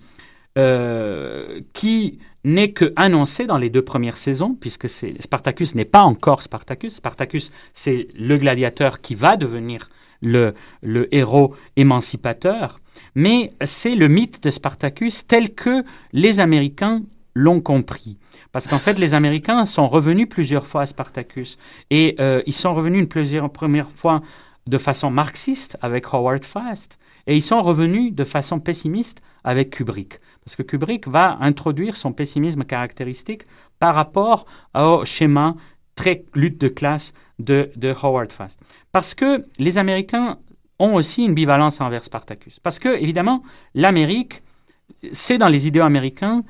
[0.57, 6.41] euh, qui n'est que annoncé dans les deux premières saisons, puisque Spartacus n'est pas encore
[6.41, 6.95] Spartacus.
[6.95, 9.89] Spartacus, c'est le gladiateur qui va devenir
[10.21, 12.79] le, le héros émancipateur,
[13.15, 17.03] mais c'est le mythe de Spartacus tel que les Américains
[17.33, 18.17] l'ont compris.
[18.51, 21.57] Parce qu'en fait, les Américains sont revenus plusieurs fois à Spartacus.
[21.89, 24.21] Et euh, ils sont revenus une plusieurs, première fois
[24.67, 26.99] de façon marxiste avec Howard Fast.
[27.27, 30.19] Et ils sont revenus de façon pessimiste avec Kubrick.
[30.43, 33.43] Parce que Kubrick va introduire son pessimisme caractéristique
[33.79, 35.55] par rapport au schéma
[35.95, 38.61] très lutte de classe de, de Howard Fast.
[38.91, 40.37] Parce que les Américains
[40.79, 42.59] ont aussi une bivalence envers Spartacus.
[42.59, 43.43] Parce que, évidemment,
[43.75, 44.41] l'Amérique,
[45.11, 46.43] c'est dans les idéaux américains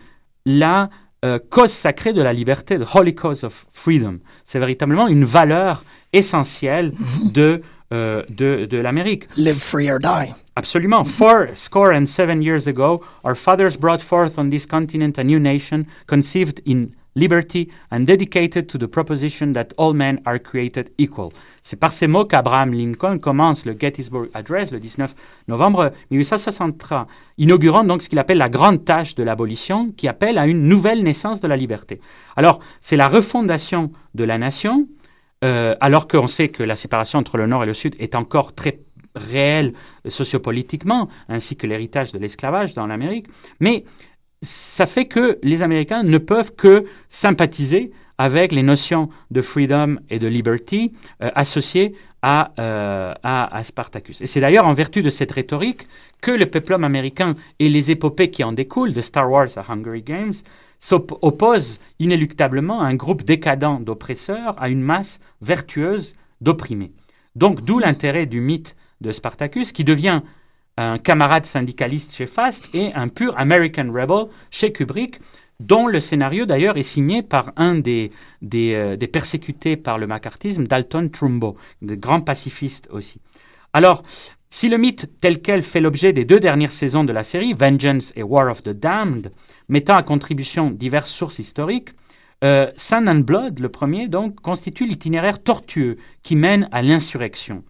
[0.46, 0.90] la
[1.24, 4.20] euh, cause sacrée de la liberté, the holy cause of freedom.
[4.44, 6.94] C'est véritablement une valeur essentielle
[7.26, 9.26] de euh, de, de l'Amérique.
[9.38, 10.34] Live free or die.
[10.56, 11.06] Absolument.
[11.06, 15.40] Four score and seven years ago, our fathers brought forth on this continent a new
[15.40, 21.32] nation, conceived in liberty and dedicated to the proposition that all men are created equal.
[21.62, 25.14] C'est par ces mots qu'Abraham Lincoln commence le Gettysburg Address le 19
[25.48, 30.48] novembre 1863, inaugurant donc ce qu'il appelle la grande tâche de l'abolition, qui appelle à
[30.48, 32.00] une nouvelle naissance de la liberté.
[32.36, 34.88] Alors, c'est la refondation de la nation,
[35.44, 38.54] euh, alors qu'on sait que la séparation entre le Nord et le Sud est encore
[38.54, 38.80] très
[39.16, 39.74] réelle
[40.08, 43.28] sociopolitiquement, ainsi que l'héritage de l'esclavage dans l'Amérique.
[43.60, 43.84] Mais
[44.42, 50.20] ça fait que les Américains ne peuvent que sympathiser avec les notions de freedom et
[50.20, 54.22] de liberty euh, associées à, euh, à, à, Spartacus.
[54.22, 55.88] Et c'est d'ailleurs en vertu de cette rhétorique
[56.22, 60.04] que le peplum américain et les épopées qui en découlent, de Star Wars à Hungry
[60.04, 60.34] Games,
[60.82, 66.92] s'opposent inéluctablement à un groupe décadent d'oppresseurs, à une masse vertueuse d'opprimés.
[67.36, 70.22] Donc d'où l'intérêt du mythe de Spartacus, qui devient
[70.78, 75.20] un camarade syndicaliste chez Fast et un pur American Rebel chez Kubrick,
[75.60, 78.10] dont le scénario d'ailleurs est signé par un des,
[78.42, 83.22] des, euh, des, persécutés par le macartisme, Dalton Trumbo, grand pacifiste aussi.
[83.72, 84.02] Alors,
[84.50, 88.12] si le mythe tel quel fait l'objet des deux dernières saisons de la série, Vengeance
[88.16, 89.32] et War of the Damned,
[89.72, 91.90] mettant à contribution diverses sources historiques,
[92.44, 97.64] euh, Sun and Blood, le premier, donc, constitue l'itinéraire tortueux qui mène à l'insurrection.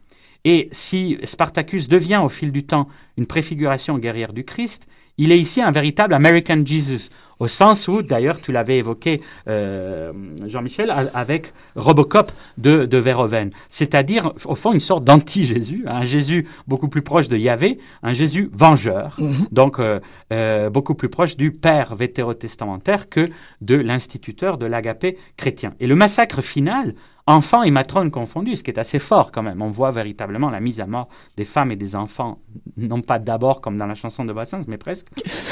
[0.43, 2.87] Et si Spartacus devient au fil du temps
[3.17, 4.87] une préfiguration guerrière du Christ,
[5.17, 7.09] il est ici un véritable American Jesus,
[7.41, 10.13] au sens où, d'ailleurs, tu l'avais évoqué, euh,
[10.45, 13.49] Jean-Michel, avec Robocop de, de Verhoeven.
[13.67, 18.51] C'est-à-dire, au fond, une sorte d'anti-Jésus, un Jésus beaucoup plus proche de Yahvé, un Jésus
[18.53, 19.47] vengeur, mhm.
[19.51, 19.99] donc euh,
[20.31, 23.25] euh, beaucoup plus proche du Père vétérotestamentaire que
[23.61, 25.73] de l'instituteur de l'agapé chrétien.
[25.79, 26.93] Et le massacre final
[27.27, 29.61] enfants et matrones confondus, ce qui est assez fort quand même.
[29.61, 31.07] On voit véritablement la mise à mort
[31.37, 32.39] des femmes et des enfants,
[32.77, 35.07] non pas d'abord comme dans la chanson de Bassins, mais presque.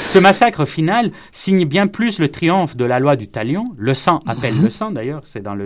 [0.08, 4.20] Ce massacre final signe bien plus le triomphe de la loi du talion, le sang
[4.26, 5.56] appelle le sang d'ailleurs, c'est dans,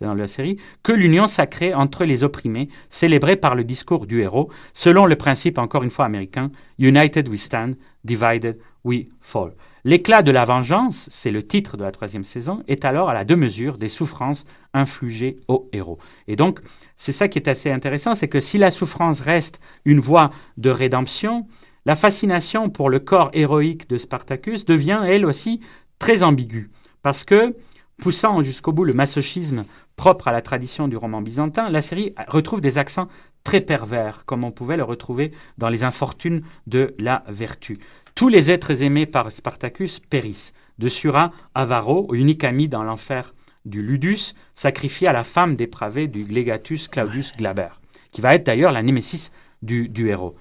[0.00, 4.50] dans la série, que l'union sacrée entre les opprimés, célébrée par le discours du héros,
[4.72, 9.52] selon le principe encore une fois américain, United we stand, divided we fall.
[9.84, 13.24] L'éclat de la vengeance, c'est le titre de la troisième saison, est alors à la
[13.24, 15.98] deux mesures des souffrances infligées aux héros.
[16.28, 16.60] Et donc,
[16.96, 20.68] c'est ça qui est assez intéressant, c'est que si la souffrance reste une voie de
[20.68, 21.46] rédemption,
[21.86, 25.60] la fascination pour le corps héroïque de Spartacus devient, elle aussi,
[25.98, 26.70] très ambiguë.
[27.02, 27.56] Parce que,
[27.96, 29.64] poussant jusqu'au bout le masochisme
[29.96, 33.08] propre à la tradition du roman byzantin, la série retrouve des accents
[33.44, 37.78] très pervers, comme on pouvait le retrouver dans les infortunes de la vertu.
[38.14, 40.52] Tous les êtres aimés par Spartacus périssent.
[40.78, 46.06] De Sura à Varro, unique ami dans l'enfer du Ludus, sacrifié à la femme dépravée
[46.06, 47.68] du Glegatus Claudius Glaber,
[48.12, 49.30] qui va être d'ailleurs la némésis
[49.62, 50.34] du, du héros.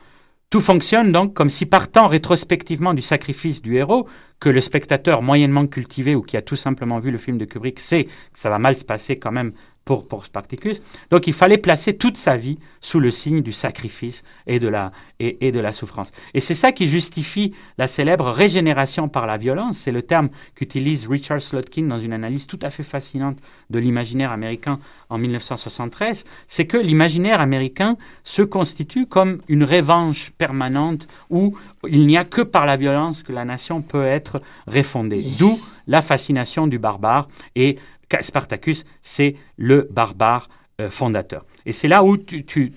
[0.49, 4.07] Tout fonctionne donc comme si partant rétrospectivement du sacrifice du héros,
[4.39, 7.79] que le spectateur moyennement cultivé ou qui a tout simplement vu le film de Kubrick
[7.79, 9.51] sait que ça va mal se passer quand même
[9.97, 10.81] pour, Spartacus.
[11.09, 14.91] Donc il fallait placer toute sa vie sous le signe du sacrifice et de la,
[15.19, 16.11] et, de la souffrance.
[16.33, 19.77] Et c'est ça qui justifie la célèbre régénération par la violence.
[19.77, 23.37] C'est le terme qu'utilise Richard Slotkin dans une analyse tout à fait fascinante
[23.69, 26.23] de l'imaginaire américain en 1973.
[26.47, 32.41] C'est que l'imaginaire américain se constitue comme une revanche permanente où il n'y a que
[32.41, 35.23] par la violence que la nation peut être refondée.
[35.39, 37.77] D'où la fascination du barbare et
[38.21, 41.45] Spartacus, c'est le barbare euh, fondateur.
[41.65, 42.71] Et c'est là où tu,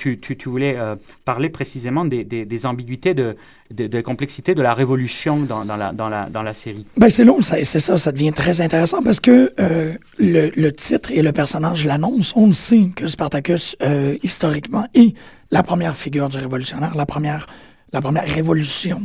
[0.47, 3.37] voulais euh, parler précisément des, des, des ambiguïtés, de,
[3.71, 6.85] de, complexité de la révolution dans, la, la, la série.
[6.97, 11.23] Ben c'est long, c'est ça, ça devient très intéressant parce que euh, le, titre et
[11.23, 12.33] le personnage l'annoncent.
[12.35, 13.77] On sait que Spartacus,
[14.25, 15.15] historiquement, est
[15.53, 17.47] la première figure du révolutionnaire, la première,
[17.93, 19.03] la révolution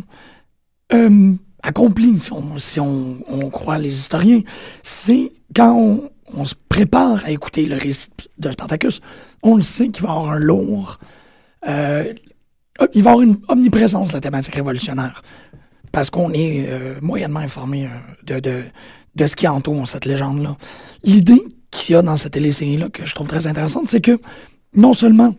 [1.62, 4.42] accomplie, si on, on croit les historiens.
[4.82, 9.02] C'est quand on, on se prépare à écouter le récit de Spartacus,
[9.44, 11.00] on le sait qu'il va avoir un lourd.
[11.68, 12.14] Euh,
[12.94, 15.22] il va avoir une omniprésence de la thématique révolutionnaire.
[15.92, 17.90] Parce qu'on est euh, moyennement informé
[18.30, 18.40] euh,
[19.16, 20.58] de, ce qui entoure cette légende-là.
[21.04, 24.20] L'idée qu'il y a dans cette télésérie-là, que je trouve très intéressante, c'est que
[24.76, 25.36] non seulement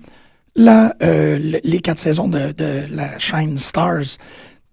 [0.56, 4.18] les quatre saisons de, de la chaîne Stars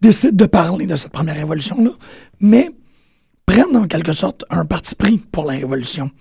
[0.01, 1.91] décident de parler de cette première révolution-là,
[2.39, 2.71] mais
[3.45, 6.11] prennent en quelque sorte un parti pris pour la révolution.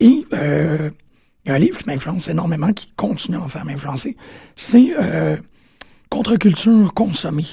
[0.00, 0.90] Et euh,
[1.44, 4.16] il y a un livre qui m'influence énormément, qui continue à en faire m'influencer,
[4.56, 5.36] c'est euh,
[6.10, 7.46] Contre-culture consommée.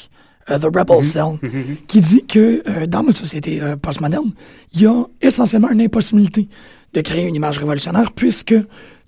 [0.50, 1.02] Euh, The Rebel mhm.
[1.02, 1.78] Cell, mhm.
[1.88, 4.32] qui dit que euh, dans notre société euh, postmoderne,
[4.74, 6.48] il y a essentiellement une impossibilité
[6.94, 8.56] de créer une image révolutionnaire puisque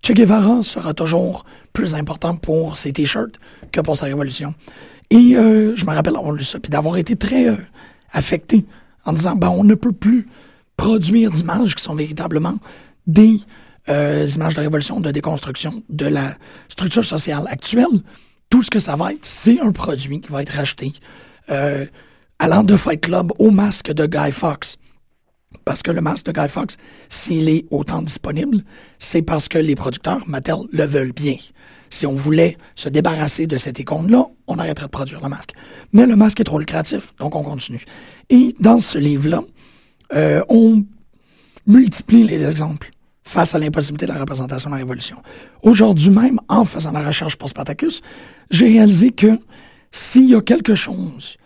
[0.02, 3.40] Che Guevara sera toujours plus important pour ses t-shirts
[3.72, 4.54] que pour sa révolution.
[5.10, 7.48] Et je me rappelle d'avoir lu ça, puis d'avoir été très
[8.14, 8.64] affecté
[9.10, 10.28] en disant ben, on ne peut plus
[10.78, 12.58] produire d'images qui sont véritablement
[13.08, 13.40] des
[13.90, 16.36] euh, images de révolution, de déconstruction de la
[16.68, 18.04] structure sociale actuelle.
[18.50, 20.94] Tout ce que ça va être, c'est un produit qui va être racheté,
[21.50, 21.86] euh,
[22.38, 24.78] allant de Fight Club au masque de Guy Fox.
[25.66, 26.74] parce que le masque de Guy Fawkes,
[27.10, 28.60] s'il est autant disponible,
[29.00, 31.38] c'est parce que les producteurs, Mattel, le veulent bien.
[31.90, 35.54] Si on voulait se débarrasser de cette icône-là, on arrêterait de produire le masque.
[35.94, 37.84] Mais le masque est trop lucratif, donc on continue.
[38.30, 39.44] Et dans ce livre-là,
[40.14, 40.84] euh, on
[41.68, 42.92] multiplie les exemples
[43.24, 45.18] face à l'impossibilité de la représentation de la Révolution.
[45.62, 48.02] Aujourd'hui même, en faisant la recherche pour Spartacus,
[48.50, 49.40] j'ai réalisé que
[49.92, 51.38] s'il y a quelque chose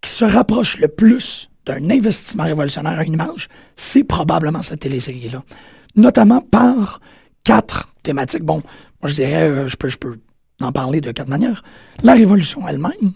[0.00, 5.42] qui se rapproche le plus d'un investissement révolutionnaire à une image, c'est probablement cette télésérie-là.
[5.96, 7.00] Notamment par
[7.44, 8.44] quatre thématiques.
[8.44, 8.62] Bon,
[9.02, 10.18] moi je dirais, euh, je, peux, je peux
[10.60, 11.62] en parler de quatre manières.
[12.02, 13.12] La révolution elle-même,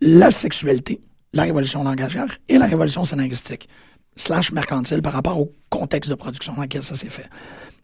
[0.00, 1.00] la sexualité,
[1.32, 3.68] la révolution langagière et la révolution scénaristique,
[4.16, 7.28] slash mercantile par rapport au contexte de production dans lequel ça s'est fait.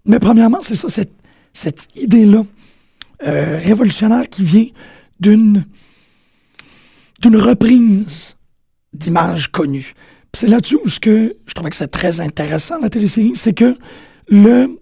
[0.04, 1.12] Mais premièrement, c'est ça, cette,
[1.52, 2.44] cette idée-là
[3.26, 4.66] euh, révolutionnaire qui vient
[5.20, 5.64] d'une
[7.20, 8.36] d'une reprise
[8.92, 9.94] d'images connues.
[10.34, 13.78] C'est là-dessus où que je trouvais que c'est très intéressant, la télésérie, c'est que
[14.28, 14.78] le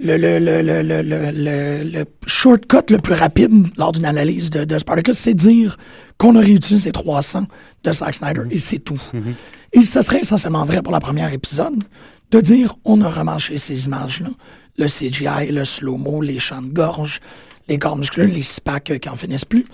[0.00, 4.78] le, le, le, le, le, le, shortcut le plus rapide lors d'une analyse de, de
[4.78, 5.76] Spartacus, c'est dire
[6.16, 7.44] qu'on aurait utilisé les 300
[7.84, 9.00] de Zack Snyder, et c'est tout.
[9.12, 9.34] Mm-hmm.
[9.74, 11.84] Et ça serait essentiellement vrai pour la première épisode,
[12.30, 14.30] de dire on a remarché ces images-là,
[14.78, 17.20] le CGI, le slow-mo, les champs de gorge,
[17.68, 19.66] les corps musculeux, les SPAC qui en finissent plus.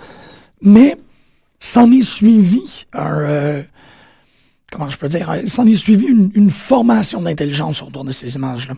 [0.60, 0.96] Mais
[1.60, 3.20] s'en est suivi un...
[3.20, 3.62] Euh,
[4.72, 5.32] comment je peux dire?
[5.46, 8.74] S'en est suivi une, une formation d'intelligence autour de ces images-là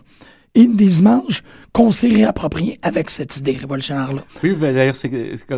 [0.55, 4.23] et des images qu'on s'est réappropriées avec cette idée révolutionnaire-là.
[4.43, 4.95] Oui, ben, d'ailleurs,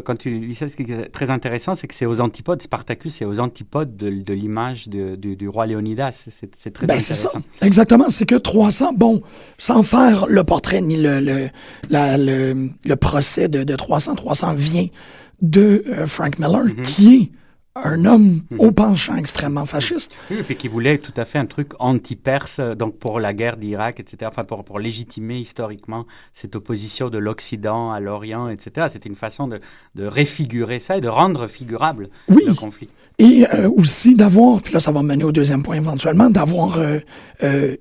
[0.04, 3.16] quand tu dis ça, ce qui est très intéressant, c'est que c'est aux antipodes, Spartacus,
[3.16, 6.28] c'est aux antipodes de, l'image du, roi Léonidas.
[6.28, 7.30] C'est très ben, intéressant.
[7.30, 7.66] Ça.
[7.66, 8.10] Exactement.
[8.10, 9.22] C'est que 300, bon,
[9.58, 11.50] sans faire le portrait ni le, le,
[11.90, 14.88] le, procès de, de 300, 300 vient
[15.42, 16.82] de euh, Frank Miller, mm-hmm.
[16.82, 17.32] qui est
[17.76, 20.12] un homme au penchant extrêmement fasciste.
[20.30, 23.58] Oui, et puis qui voulait tout à fait un truc anti-perse, donc pour la guerre
[23.58, 28.88] d'Irak, etc., enfin pour, pour légitimer historiquement cette opposition de l'Occident à l'Orient, etc.
[28.90, 29.62] C'était une façon de,
[29.96, 32.90] de, réfigurer ça et de rendre figurable le conflit.
[33.18, 37.00] Et euh, aussi d'avoir, puis là ça va mener au deuxième point éventuellement, d'avoir euh,
[37.44, 37.78] euh,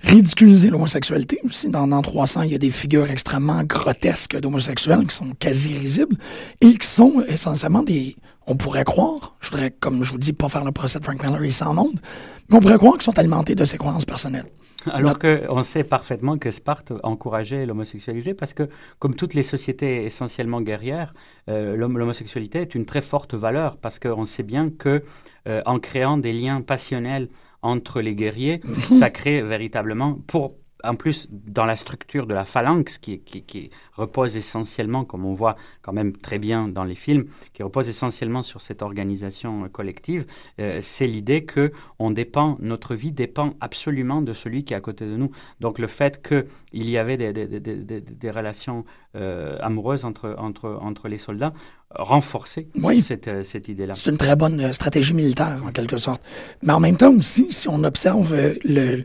[0.00, 1.38] ridiculisé l'homosexualité.
[1.44, 5.76] Aussi, dans, dans 300, il y a des figures extrêmement grotesques d'homosexuels qui sont quasi
[5.76, 6.16] risibles
[6.60, 8.16] et qui sont essentiellement des
[8.46, 11.22] on pourrait croire, je voudrais, comme je vous dis, pas faire le procès de Frank
[11.22, 12.00] Miller ici en monde,
[12.48, 14.46] mais on pourrait croire qu'ils sont alimentés de ses croyances personnelles.
[14.92, 18.68] Alors qu'on sait parfaitement que Sparte encourageait l'homosexualité parce que,
[19.00, 21.12] comme toutes les sociétés essentiellement guerrières,
[21.48, 25.02] euh, l'homosexualité est une très forte valeur parce qu'on sait bien que
[25.48, 27.28] euh, en créant des liens passionnels
[27.62, 28.60] entre les guerriers,
[28.98, 30.54] ça crée véritablement, pour
[30.86, 35.56] en plus, dans la structure de la phalanx, qui, qui, repose essentiellement, comme on voit
[35.82, 40.26] quand même très bien dans les films, qui repose essentiellement sur cette organisation euh, collective,
[40.60, 44.80] euh, c'est l'idée que on dépend, notre vie dépend absolument de celui qui est à
[44.80, 45.30] côté de nous.
[45.60, 50.78] Donc le fait qu'il y avait des, des, des, des relations euh, amoureuses entre, entre,
[50.80, 51.52] entre les soldats
[51.90, 52.68] renforçait
[53.00, 53.94] cette, cette idée-là.
[53.94, 56.22] C'est une très bonne stratégie militaire, en quelque sorte.
[56.62, 59.04] Mais en même temps aussi, si on observe le,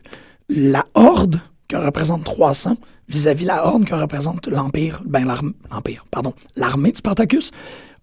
[0.50, 1.40] la horde
[1.76, 5.26] représente 300 vis-à-vis la Horde que représente l'Empire, ben
[6.12, 7.52] pardon, l'armée de Spartacus,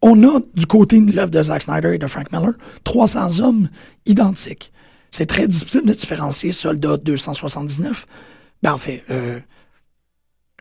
[0.02, 2.52] on a du côté de l'œuvre de Zack Snyder et de Frank Miller
[2.84, 3.68] 300 hommes
[4.06, 4.72] identiques.
[5.10, 8.06] C'est très difficile de différencier soldat 279,
[8.62, 9.40] ben en fait, euh,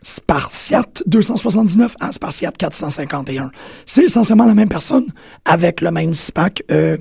[0.02, 3.50] Spartiate 279 à Spartiate 451.
[3.84, 5.06] C'est essentiellement la même personne
[5.44, 6.62] avec le même SPAC.
[6.70, 6.96] Euh,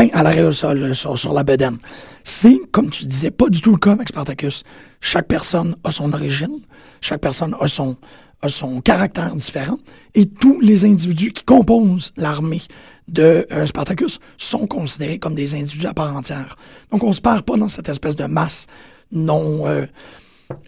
[0.00, 1.78] peint à l'arrêt au sol euh, sur, la bedaine.
[2.24, 4.62] C'est, comme tu disais, pas du tout le cas avec Spartacus.
[5.00, 6.58] Chaque personne a son origine,
[7.00, 9.78] chaque personne a son, caractère différent,
[10.14, 12.62] et tous les individus qui composent l'armée
[13.08, 16.56] de euh, Spartacus sont considérés comme des individus à part entière.
[16.90, 18.66] Donc on se perd pas dans cette espèce de masse
[19.12, 19.86] non, euh,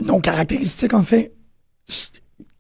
[0.03, 1.33] non caractéristique, en fait,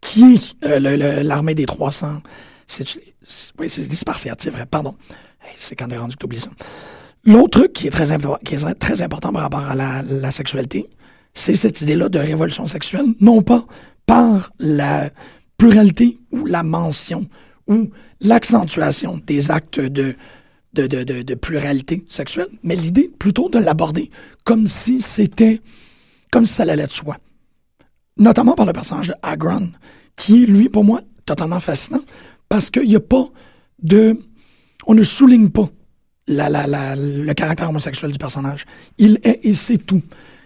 [0.00, 0.80] qui est
[1.22, 2.22] l'armée des 300.
[2.66, 3.96] C'est, c'est des
[4.38, 4.96] c'est vrai, pardon
[5.56, 6.50] c'est quand t'es rendu que t'oublies ça.
[7.24, 8.06] L'autre truc qui est très,
[8.44, 10.88] qui est très important par rapport à la, sexualité,
[11.32, 13.64] c'est cette idée-là de révolution sexuelle, non pas
[14.06, 15.10] par la
[15.56, 17.28] pluralité ou la mention
[17.68, 20.16] ou l'accentuation des actes de,
[20.74, 24.10] de, de, de, pluralité sexuelle, mais l'idée plutôt de l'aborder
[24.44, 25.60] comme si c'était,
[26.32, 27.18] comme si ça allait de soi.
[28.16, 29.70] Notamment par le personnage de Agron,
[30.16, 32.02] qui est, lui, pour moi, totalement fascinant,
[32.48, 33.26] parce qu'il n'y a pas
[33.82, 34.18] de
[34.86, 35.68] on ne souligne pas
[36.26, 38.64] la, la, le caractère homosexuel du personnage.
[38.98, 40.02] Il est et c'est tout.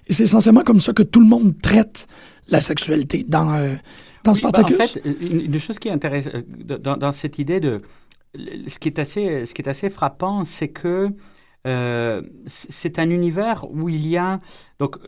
[0.06, 2.06] Et c'est essentiellement comme ça que tout le monde traite
[2.48, 3.74] la sexualité dans, euh,
[4.24, 4.78] dans Spartacus.
[4.78, 7.82] Bah, en fait, une, chose qui est intéressante euh, dans, dans, cette idée de...
[8.68, 11.08] Ce qui est assez, ce qui est assez frappant, c'est que
[12.46, 14.40] c'est un univers où il y a
[14.78, 14.98] donc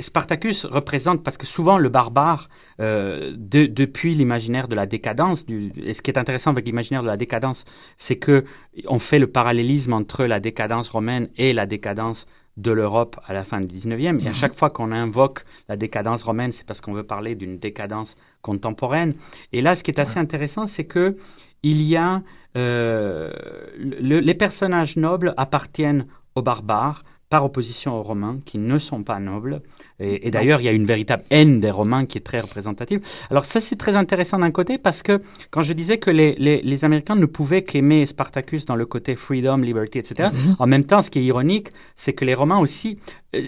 [0.00, 2.48] Spartacus représente, parce que souvent le barbare,
[2.80, 7.08] euh, depuis l'imaginaire de la décadence, du, et ce qui est intéressant avec l'imaginaire de
[7.08, 7.64] la décadence,
[7.96, 8.44] c'est que
[8.86, 12.26] on fait le parallélisme entre la décadence romaine et la décadence
[12.56, 14.22] de l'Europe à la fin du 19e.
[14.24, 17.58] Et à chaque fois qu'on invoque la décadence romaine, c'est parce qu'on veut parler d'une
[17.58, 19.14] décadence contemporaine.
[19.52, 21.16] Et là, ce qui est assez intéressant, c'est que
[21.62, 22.22] il y a
[22.56, 23.30] euh,
[23.78, 29.62] les personnages nobles appartiennent aux barbares par opposition aux Romains qui ne sont pas nobles.
[30.00, 33.00] Et, d'ailleurs, il y a une véritable haine des Romains qui est très représentative.
[33.30, 35.20] Alors ça, c'est très intéressant d'un côté parce que
[35.50, 39.58] quand je disais que les, les, Américains ne pouvaient qu'aimer Spartacus dans le côté freedom,
[39.58, 40.56] liberty, etc., mhm.
[40.58, 42.98] en même temps, ce qui est ironique, c'est que les Romains aussi,
[43.34, 43.42] euh,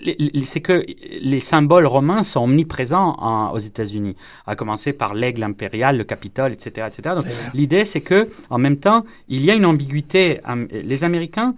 [0.45, 0.85] c'est que
[1.21, 6.89] les symboles romains sont omniprésents aux États-Unis, à commencer par l'aigle impérial, le Capitole, etc.,
[6.89, 7.17] etc.
[7.17, 10.41] Donc l'idée, c'est que en même temps, il y a une ambiguïté.
[10.71, 11.55] Les Américains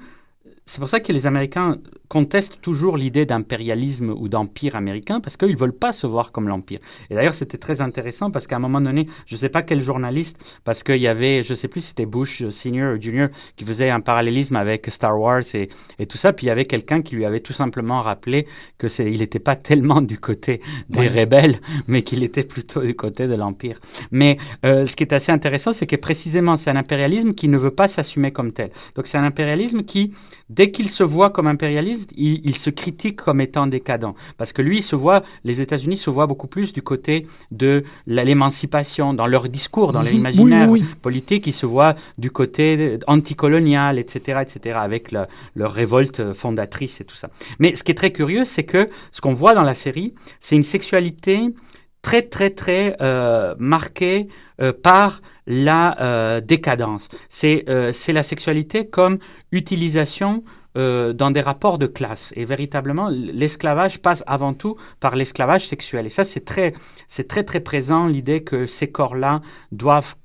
[0.67, 1.77] c'est pour ça que les Américains
[2.09, 6.49] contestent toujours l'idée d'impérialisme ou d'empire américain parce qu'ils ne veulent pas se voir comme
[6.49, 6.79] l'empire.
[7.11, 9.83] Et d'ailleurs, c'était très intéressant parce qu'à un moment donné, je ne sais pas quel
[9.83, 13.29] journaliste, parce qu'il y avait, je ne sais plus si c'était Bush senior ou junior,
[13.57, 16.33] qui faisait un parallélisme avec Star Wars et, et tout ça.
[16.33, 18.47] Puis il y avait quelqu'un qui lui avait tout simplement rappelé
[18.79, 22.95] que c'est, il n'était pas tellement du côté des rebelles, mais qu'il était plutôt du
[22.95, 23.79] côté de l'empire.
[24.11, 27.59] Mais euh, ce qui est assez intéressant, c'est que précisément, c'est un impérialisme qui ne
[27.59, 28.71] veut pas s'assumer comme tel.
[28.95, 30.13] Donc c'est un impérialisme qui
[30.55, 34.15] dès qu'il se voit comme impérialiste, il, se critique comme étant décadent.
[34.39, 37.85] Parce que lui, il se voit, les États-Unis se voient beaucoup plus du côté de
[38.07, 40.71] l'émancipation, dans leur discours, dans l'imaginaire
[41.03, 47.17] politique, ils se voient du côté anticolonial, etc., etc., avec leur révolte fondatrice et tout
[47.17, 47.31] ça.
[47.59, 50.57] Mais ce qui est très curieux, c'est que ce qu'on voit dans la série, c'est
[50.57, 51.49] une sexualité
[52.05, 54.29] très, très, très euh, marquée
[54.61, 57.09] euh, par la euh, décadence.
[57.29, 59.19] C'est la sexualité comme
[59.51, 60.45] utilisation
[60.77, 62.33] dans des rapports de classe.
[62.35, 66.07] Et véritablement, l'esclavage passe avant tout par l'esclavage sexuel.
[66.07, 66.75] Et ça, c'est très,
[67.29, 69.41] très, très présent, l'idée que ces corps-là
[69.71, 70.17] doivent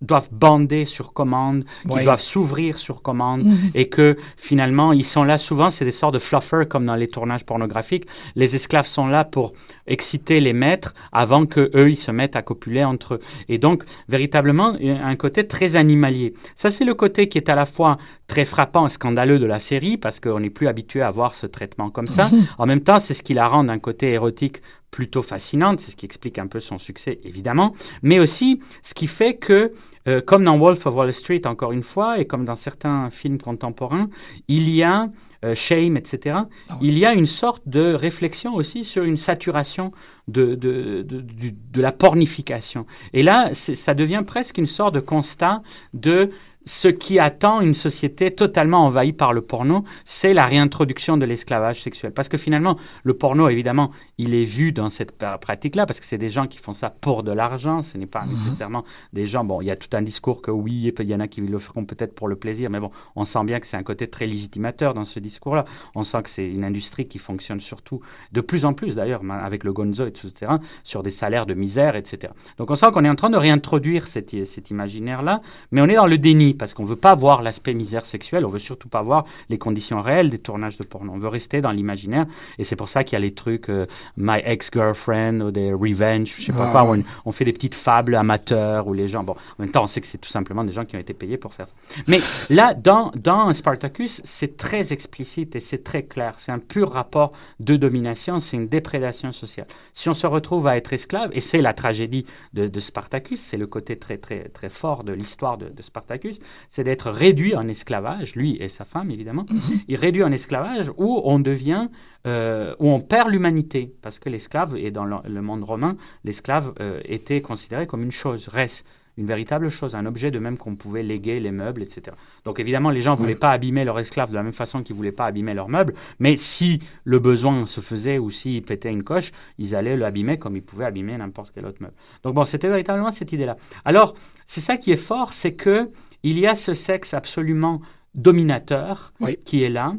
[0.00, 3.42] doivent bander sur commande, qui doivent s'ouvrir sur commande
[3.74, 7.08] et que finalement ils sont là souvent, c'est des sortes de fluffers comme dans les
[7.08, 8.06] tournages pornographiques.
[8.36, 9.52] Les esclaves sont là pour
[9.86, 13.20] exciter les maîtres avant que eux ils se mettent à copuler entre eux.
[13.48, 16.34] Et donc véritablement un côté très animalier.
[16.54, 17.98] Ça c'est le côté qui est à la fois
[18.28, 21.46] très frappant et scandaleux de la série parce qu'on n'est plus habitué à voir ce
[21.46, 22.30] traitement comme ça.
[22.58, 24.60] En même temps, c'est ce qui la rend d'un côté érotique
[24.90, 29.06] plutôt fascinante, c'est ce qui explique un peu son succès évidemment, mais aussi ce qui
[29.06, 29.72] fait que,
[30.08, 33.38] euh, comme dans Wolf of Wall Street encore une fois, et comme dans certains films
[33.38, 34.08] contemporains,
[34.48, 35.08] il y a
[35.44, 36.36] euh, Shame, etc.,
[36.68, 39.92] ah il y a une sorte de réflexion aussi sur une saturation
[40.28, 42.86] de, de, de, de la pornification.
[43.12, 45.62] Et là, ça devient presque une sorte de constat
[45.94, 46.30] de
[46.66, 51.82] ce qui attend une société totalement envahie par le porno, c'est la réintroduction de l'esclavage
[51.82, 52.12] sexuel.
[52.12, 56.18] Parce que finalement, le porno, évidemment, il est vu dans cette pratique-là, parce que c'est
[56.18, 58.30] des gens qui font ça pour de l'argent, ce n'est pas mhm.
[58.32, 61.20] nécessairement des gens, bon, il y a tout un discours que oui, il y en
[61.20, 63.76] a qui le feront peut-être pour le plaisir, mais bon, on sent bien que c'est
[63.76, 65.64] un côté très légitimateur dans ce discours-là.
[65.94, 68.00] On sent que c'est une industrie qui fonctionne surtout,
[68.32, 70.52] de plus en plus d'ailleurs, avec le gonzo, etc.,
[70.84, 72.32] sur des salaires de misère, etc.
[72.58, 75.40] Donc on sent qu'on est en train de réintroduire cet, cet imaginaire-là,
[75.70, 78.48] mais on est dans le déni parce qu'on veut pas voir l'aspect misère sexuelle, on
[78.48, 81.12] veut surtout pas voir les conditions réelles des tournages de porno.
[81.12, 82.26] On veut rester dans l'imaginaire
[82.58, 83.86] et c'est pour ça qu'il y a les trucs euh,
[84.16, 88.14] My Ex-Girlfriend ou des Revenge, je sais pas quoi, où on, fait des petites fables
[88.14, 90.72] amateurs où les gens, bon, en même temps, on sait que c'est tout simplement des
[90.72, 91.74] gens qui ont été payés pour faire ça.
[92.06, 96.34] Mais là, dans, dans Spartacus, c'est très explicite et c'est très clair.
[96.36, 99.66] C'est un pur rapport de domination, c'est une déprédation sociale.
[99.92, 103.66] Si on se retrouve à être esclave, et c'est la tragédie de, Spartacus, c'est le
[103.66, 108.34] côté très, très, très fort de l'histoire de, de Spartacus, c'est d'être réduit en esclavage,
[108.36, 109.80] lui et sa femme évidemment, mhm.
[109.88, 111.88] il réduit en esclavage où on devient,
[112.26, 117.00] euh, où on perd l'humanité, parce que l'esclave, et dans le, monde romain, l'esclave euh,
[117.04, 118.82] était considéré comme une chose, res,
[119.20, 122.16] une véritable chose, un objet de même qu'on pouvait léguer les meubles, etc.
[122.44, 124.94] Donc évidemment, les gens ne voulaient pas abîmer leur esclave de la même façon qu'ils
[124.94, 128.90] ne voulaient pas abîmer leurs meubles, mais si le besoin se faisait ou s'ils pétaient
[128.90, 131.94] une coche, ils allaient l'abîmer comme ils pouvaient abîmer n'importe quel autre meuble.
[132.22, 133.56] Donc bon, c'était véritablement cette idée-là.
[133.84, 134.14] Alors,
[134.46, 135.90] c'est ça qui est fort, c'est que
[136.22, 137.80] il y a ce sexe absolument
[138.14, 139.12] dominateur
[139.44, 139.94] qui est là.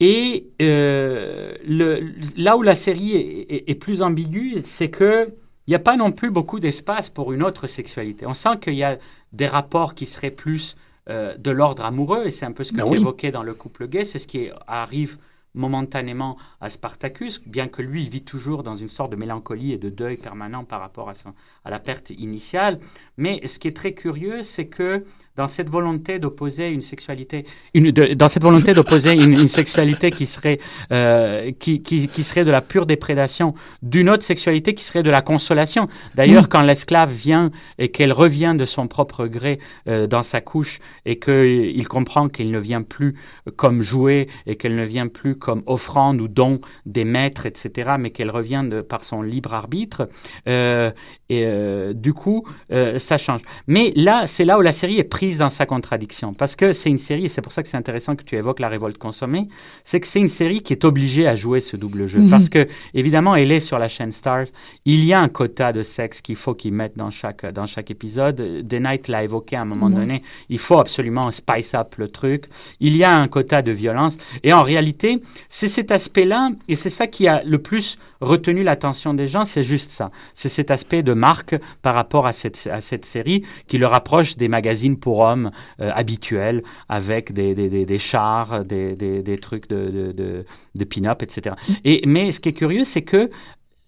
[0.00, 3.12] Et euh, le, là où la série
[3.48, 5.32] est, plus ambiguë, c'est qu'il
[5.68, 8.26] n'y a pas non plus beaucoup d'espace pour une autre sexualité.
[8.26, 8.98] On sent qu'il y a
[9.32, 10.74] des rapports qui seraient plus
[11.08, 13.54] euh, de l'ordre amoureux, et c'est un peu ce que ben tu évoquais dans le
[13.54, 15.18] couple gay, c'est ce qui arrive
[15.54, 19.78] momentanément à Spartacus, bien que lui, il vit toujours dans une sorte de mélancolie et
[19.78, 22.78] de deuil permanent par rapport à, la perte initiale.
[23.16, 25.04] Mais ce qui est très curieux, c'est que
[25.36, 30.60] dans cette volonté d'opposer une sexualité, dans cette volonté d'opposer une, sexualité qui serait,
[30.92, 35.88] euh, qui, serait de la pure déprédation, d'une autre sexualité qui serait de la consolation.
[36.14, 39.58] D'ailleurs, quand l'esclave vient et qu'elle revient de son propre gré
[39.88, 43.16] euh, dans sa couche et qu'il comprend qu'il ne vient plus
[43.56, 46.51] comme jouet et qu'elle ne vient plus comme offrande ou don
[46.86, 50.08] des maîtres, etc., mais qu'elle revient de, par son libre arbitre,
[50.48, 50.90] euh,
[51.28, 53.40] et euh, du coup, euh, ça change.
[53.66, 56.34] Mais là, c'est là où la série est prise dans sa contradiction.
[56.34, 58.60] Parce que c'est une série, et c'est pour ça que c'est intéressant que tu évoques
[58.60, 59.48] la révolte consommée,
[59.84, 62.20] c'est que c'est une série qui est obligée à jouer ce double jeu.
[62.20, 62.30] Mhm.
[62.30, 64.46] Parce que, évidemment, elle est sur la chaîne Stars.
[64.84, 67.90] Il y a un quota de sexe qu'il faut qu'ils mettent dans chaque, dans chaque
[67.90, 68.66] épisode.
[68.68, 70.22] The Night l'a évoqué à un moment donné.
[70.48, 72.44] Il faut absolument spice up le truc.
[72.80, 74.18] Il y a un quota de violence.
[74.42, 79.14] Et en réalité, c'est cet aspect-là, et c'est ça qui a le plus retenu l'attention
[79.14, 80.10] des gens, c'est juste ça.
[80.34, 84.36] C'est cet aspect de marque par rapport à cette, à cette série qui le rapproche
[84.36, 90.44] des magazines pour hommes euh, habituels avec des, des, des, chars, des, trucs de, de,
[90.74, 91.56] de, pin-up, etc.
[91.84, 93.30] Et, mais ce qui est curieux, c'est que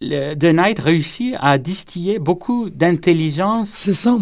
[0.01, 3.69] The Night réussit à distiller beaucoup d'intelligence.
[3.69, 4.19] C'est ça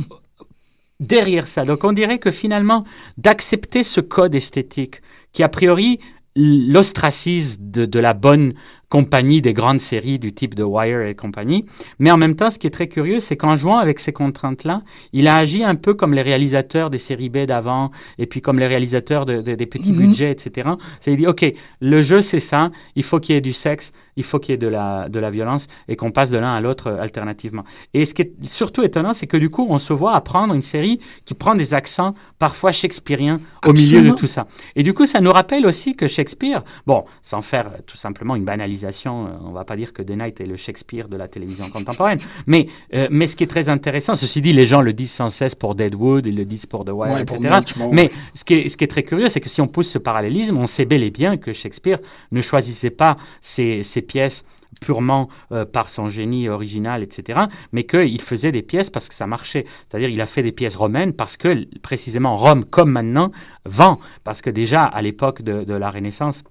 [1.03, 1.65] derrière ça.
[1.65, 2.85] Donc on dirait que finalement,
[3.19, 5.03] d'accepter ce code esthétique
[5.33, 5.99] qui a priori
[6.35, 8.55] l'ostracise de, de, la bonne
[8.93, 11.65] compagnie des grandes séries du type de Wire et compagnie.
[11.99, 14.83] Mais en même temps, ce qui est très curieux, c'est qu'en jouant avec ces contraintes-là,
[15.15, 18.59] il a agi un peu comme les réalisateurs des séries B d'avant, et puis comme
[18.59, 19.99] les réalisateurs de, des petits mhm.
[19.99, 20.73] budgets, etc.
[21.01, 21.43] C'est dit, OK,
[21.81, 24.55] le jeu, c'est ça, il faut qu'il y ait du sexe, il faut qu'il y
[24.57, 27.65] ait de la, de la violence, et qu'on passe de l'un à l'autre euh, alternativement.
[27.95, 30.61] Et ce qui est surtout étonnant, c'est que du coup, on se voit apprendre une
[30.61, 34.47] série qui prend des accents parfois shakespeariens au milieu de tout ça.
[34.77, 38.37] Et du coup, ça nous rappelle aussi que Shakespeare, bon, sans faire euh, tout simplement
[38.37, 41.17] une banalisation, euh, on ne va pas dire que The Night est le Shakespeare de
[41.17, 44.81] la télévision contemporaine, mais, euh, mais ce qui est très intéressant, ceci dit, les gens
[44.81, 47.61] le disent sans cesse pour Deadwood, ils le disent pour The Wire, etc.
[47.93, 49.99] Mais ce qui, est, ce qui est très curieux, c'est que si on pousse ce
[49.99, 51.99] parallélisme, on sait bel et bien que Shakespeare
[52.31, 54.45] ne choisissait pas ses, ses pièces
[54.81, 57.41] purement euh, par son génie original, etc.,
[57.73, 59.65] mais qu'il faisait des pièces parce que ça marchait.
[59.89, 63.31] C'est-à-dire il a fait des pièces romaines parce que précisément Rome, comme maintenant,
[63.65, 63.99] vend.
[64.25, 66.43] Parce que déjà à l'époque de, de la Renaissance,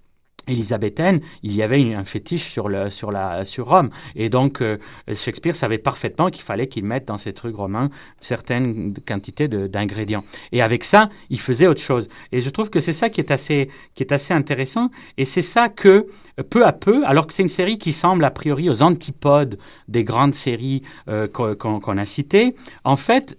[0.47, 3.89] élisabéthaine, il y avait un fétiche sur, le, sur, la, sur Rome.
[4.15, 4.77] Et donc, euh,
[5.13, 7.89] Shakespeare savait parfaitement qu'il fallait qu'il mette dans ses trucs romains
[8.19, 10.23] certaines quantités d'ingrédients.
[10.51, 12.07] Et avec ça, il faisait autre chose.
[12.31, 14.89] Et je trouve que c'est ça qui est assez, qui est assez intéressant.
[15.17, 16.07] Et c'est ça que,
[16.49, 20.03] peu à peu, alors que c'est une série qui semble a priori aux antipodes des
[20.03, 23.37] grandes séries euh, qu'on a citées, en fait,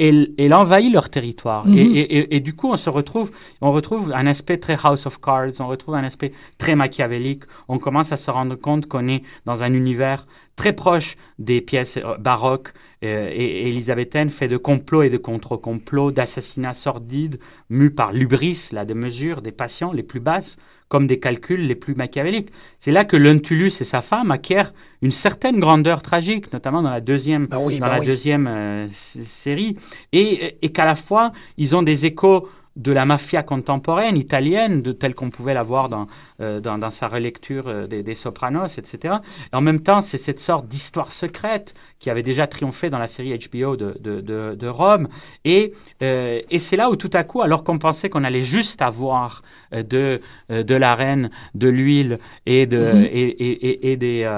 [0.00, 1.66] elle, envahit leur territoire.
[1.66, 1.76] Mhm.
[1.76, 3.30] et, du coup, on se retrouve,
[3.60, 7.44] on retrouve un aspect très House of Cards, on retrouve un aspect très machiavélique.
[7.68, 10.26] On commence à se rendre compte qu'on est dans un univers
[10.56, 12.72] très proche des pièces euh, baroques
[13.02, 17.38] euh, et, élisabéthaines, fait de complots et de contre-complots, d'assassinats sordides,
[17.70, 20.56] mus par l'ubris, la démesure, des passions les plus basses
[20.90, 22.50] comme des calculs les plus machiavéliques.
[22.80, 27.00] C'est là que Lentulus et sa femme acquièrent une certaine grandeur tragique, notamment dans la
[27.00, 29.76] deuxième, bah dans bah la deuxième euh, série,
[30.12, 34.92] et, et qu'à la fois, ils ont des échos de la mafia contemporaine italienne, de
[34.92, 36.06] telle qu'on pouvait la voir dans,
[36.40, 39.16] euh, dans, sa relecture euh, des, Sopranos, etc.
[39.52, 43.06] Et en même temps, c'est cette sorte d'histoire secrète qui avait déjà triomphé dans la
[43.06, 45.08] série HBO de, de, Rome.
[45.44, 45.72] Et,
[46.02, 49.42] euh, et c'est là où tout à coup, alors qu'on pensait qu'on allait juste avoir
[49.72, 54.28] de, de la reine, de l'huile et, de, et, et, et, des,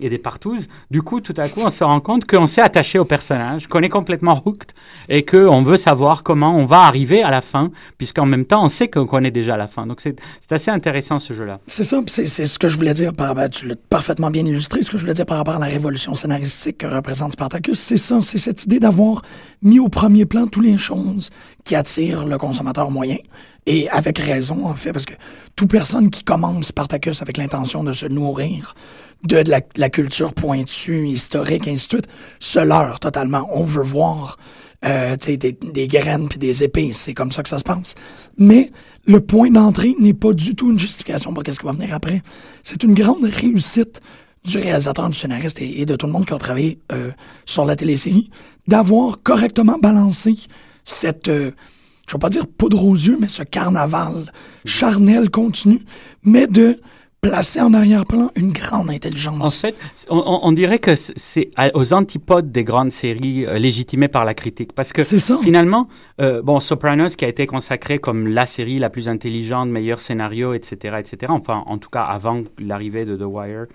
[0.00, 2.98] et des partouzes, du coup, tout à coup, on se rend compte qu'on s'est attaché
[2.98, 4.72] au personnage, qu'on est complètement hooked
[5.08, 8.68] et qu'on veut savoir comment on va arriver à la fin puisqu'en même temps, on
[8.68, 9.86] sait qu'on connaît déjà la fin.
[9.86, 10.16] Donc, c'est
[10.50, 11.49] assez intéressant ce jeu-là.
[11.66, 14.82] C'est ça, c'est ce que je voulais dire par rapport, tu l'as parfaitement bien illustré,
[14.82, 17.96] ce que je voulais dire par rapport à la révolution scénaristique que représente Spartacus, c'est
[17.96, 19.22] ça, c'est cette idée d'avoir
[19.62, 21.30] mis au premier plan toutes les choses
[21.64, 23.18] qui attirent le consommateur moyen.
[23.66, 25.14] Et avec raison, en fait, parce que
[25.56, 28.74] toute personne qui commence Spartacus avec l'intention de se nourrir
[29.24, 33.48] de, la, la, culture pointue, historique, ainsi de suite, se leurre totalement.
[33.52, 34.38] On veut voir
[34.84, 36.92] euh, des, des graines puis des épées.
[36.94, 37.94] C'est comme ça que ça se passe.
[38.38, 38.72] Mais
[39.04, 42.22] le point d'entrée n'est pas du tout une justification pour qu'est-ce qui va venir après.
[42.62, 44.00] C'est une grande réussite
[44.44, 47.10] du réalisateur, du scénariste et, de tout le monde qui a travaillé euh,
[47.44, 48.30] sur la télésérie
[48.68, 50.34] d'avoir correctement balancé
[50.84, 51.50] cette, euh,
[52.08, 54.32] je vais pas dire poudre aux yeux, mais ce carnaval
[54.64, 55.82] charnel continu,
[56.22, 56.80] mais de
[57.20, 59.40] placé en arrière-plan une grande intelligence.
[59.42, 59.76] En fait,
[60.08, 64.72] on, dirait que c'est aux antipodes des grandes séries euh, légitimées par la critique.
[64.72, 65.86] Parce que finalement,
[66.20, 70.54] euh, bon, Sopranos, qui a été consacré comme la série la plus intelligente, meilleur scénario,
[70.54, 73.66] etc., etc., enfin, en tout cas, avant l'arrivée de The Wire,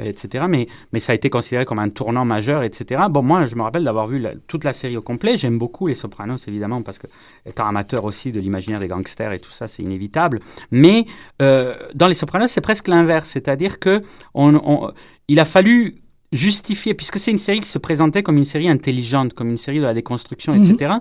[0.00, 3.02] euh, etc., mais, mais ça a été considéré comme un tournant majeur, etc.
[3.10, 5.36] Bon, moi, je me rappelle d'avoir vu toute la série au complet.
[5.36, 7.06] J'aime beaucoup les Sopranos, évidemment, parce que,
[7.44, 10.40] étant amateur aussi de l'imaginaire des gangsters et tout ça, c'est inévitable.
[10.70, 11.04] Mais
[11.38, 14.02] dans les Sopranos, c'est presque l'inverse, c'est-à-dire que
[14.34, 14.90] on,
[15.28, 15.96] il a fallu
[16.32, 19.78] justifier, puisque c'est une série qui se présentait comme une série intelligente, comme une série
[19.78, 20.94] de la déconstruction, etc.
[20.94, 21.00] Mhm.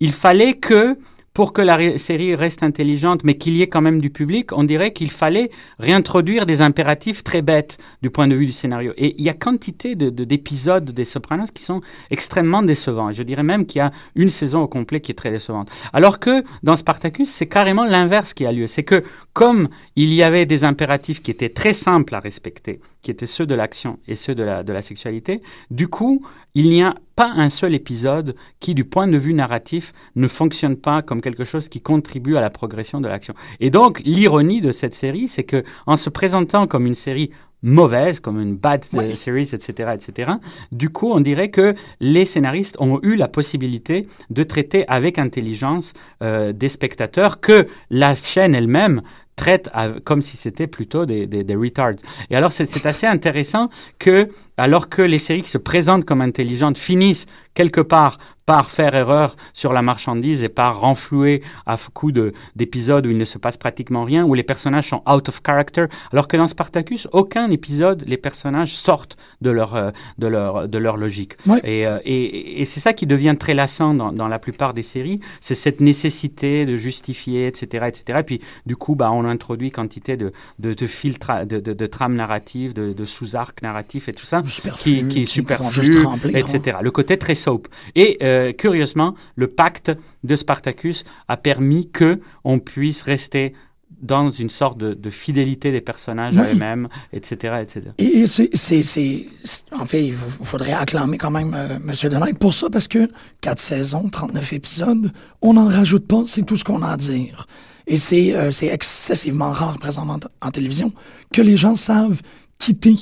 [0.00, 0.98] Il fallait que
[1.36, 4.64] pour que la série reste intelligente, mais qu'il y ait quand même du public, on
[4.64, 8.94] dirait qu'il fallait réintroduire des impératifs très bêtes du point de vue du scénario.
[8.96, 13.12] Et il y a quantité d'épisodes de, des Sopranos qui sont extrêmement décevants.
[13.12, 15.68] Je dirais même qu'il y a une saison au complet qui est très décevante.
[15.92, 18.66] Alors que dans Spartacus, c'est carrément l'inverse qui a lieu.
[18.66, 23.10] C'est que comme il y avait des impératifs qui étaient très simples à respecter, qui
[23.10, 26.24] étaient ceux de l'action et ceux de la sexualité, du coup,
[26.56, 30.76] il n'y a pas un seul épisode qui, du point de vue narratif, ne fonctionne
[30.76, 33.34] pas comme quelque chose qui contribue à la progression de l'action.
[33.60, 37.30] Et donc, l'ironie de cette série, c'est que en se présentant comme une série
[37.62, 40.32] mauvaise, comme une bad series, etc., etc.
[40.72, 45.92] Du coup, on dirait que les scénaristes ont eu la possibilité de traiter avec intelligence
[46.22, 49.02] euh, des spectateurs que la chaîne elle-même
[49.36, 49.70] traite
[50.04, 51.96] comme si c'était plutôt des, des, retards.
[52.30, 53.68] Et alors, c'est assez intéressant
[53.98, 58.94] que, alors que les séries qui se présentent comme intelligentes finissent quelque part par faire
[58.94, 63.56] erreur sur la marchandise et par renflouer à coup d'épisodes où il ne se passe
[63.56, 68.04] pratiquement rien, où les personnages sont out of character, alors que dans Spartacus, aucun épisode,
[68.06, 71.36] les personnages sortent de leur, euh, de leur, de leur logique.
[71.64, 74.82] Et, euh, et, et c'est ça qui devient très lassant dans, dans la plupart des
[74.82, 77.86] séries, c'est cette nécessité de justifier, etc.
[77.88, 78.20] etc.
[78.20, 81.86] Et puis, du coup, bah, on introduit quantité de, de, de filtres, de, de, de
[81.86, 84.42] trames narratives, de, de sous-arcs narratifs et tout ça,
[84.76, 86.76] qui, qui est superflu, etc.
[86.78, 86.82] Hein.
[86.82, 87.68] Le côté très soap.
[87.94, 89.92] Et euh, curieusement, le pacte
[90.24, 93.54] de Spartacus a permis que on puisse rester
[94.00, 97.82] dans une sorte de, fidélité des personnages à eux-mêmes, etc., etc.
[97.98, 99.26] Et c'est,
[99.72, 102.10] en fait, il faudrait acclamer quand même euh, M.
[102.10, 103.08] Denay pour ça, parce que
[103.40, 107.46] 4 saisons, 39 épisodes, on n'en rajoute pas, c'est tout ce qu'on a à dire.
[107.86, 110.92] Et c'est, euh, excessivement rare, présentement en télévision,
[111.32, 112.20] que les gens savent
[112.58, 112.96] quitter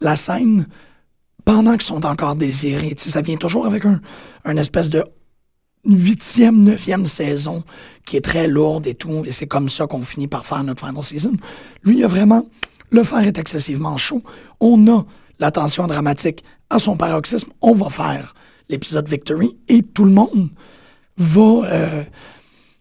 [0.00, 0.66] la scène
[1.44, 2.94] pendant qu'ils sont encore désirés.
[2.96, 5.04] ça vient toujours avec un, espèce de
[5.84, 7.62] huitième, neuvième saison
[8.06, 10.86] qui est très lourde et tout, et c'est comme ça qu'on finit par faire notre
[10.86, 11.32] final season.
[11.82, 12.46] Lui, il a vraiment,
[12.90, 14.22] le fer est excessivement chaud.
[14.60, 15.04] On a
[15.38, 17.50] la tension dramatique à son paroxysme.
[17.60, 18.34] On va faire
[18.68, 20.48] l'épisode Victory et tout le monde
[21.18, 22.02] va euh,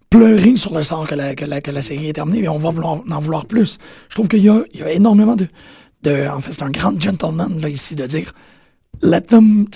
[0.09, 3.45] pleurer sur le sort que la, série est terminée et on va vouloir, en vouloir
[3.45, 3.77] plus.
[4.09, 4.43] Je trouve qu'il y,
[4.77, 5.47] y a, énormément de,
[6.03, 6.27] de...
[6.27, 8.31] En fait, c'est un grand gentleman là, ici de dire
[9.03, 9.67] let them,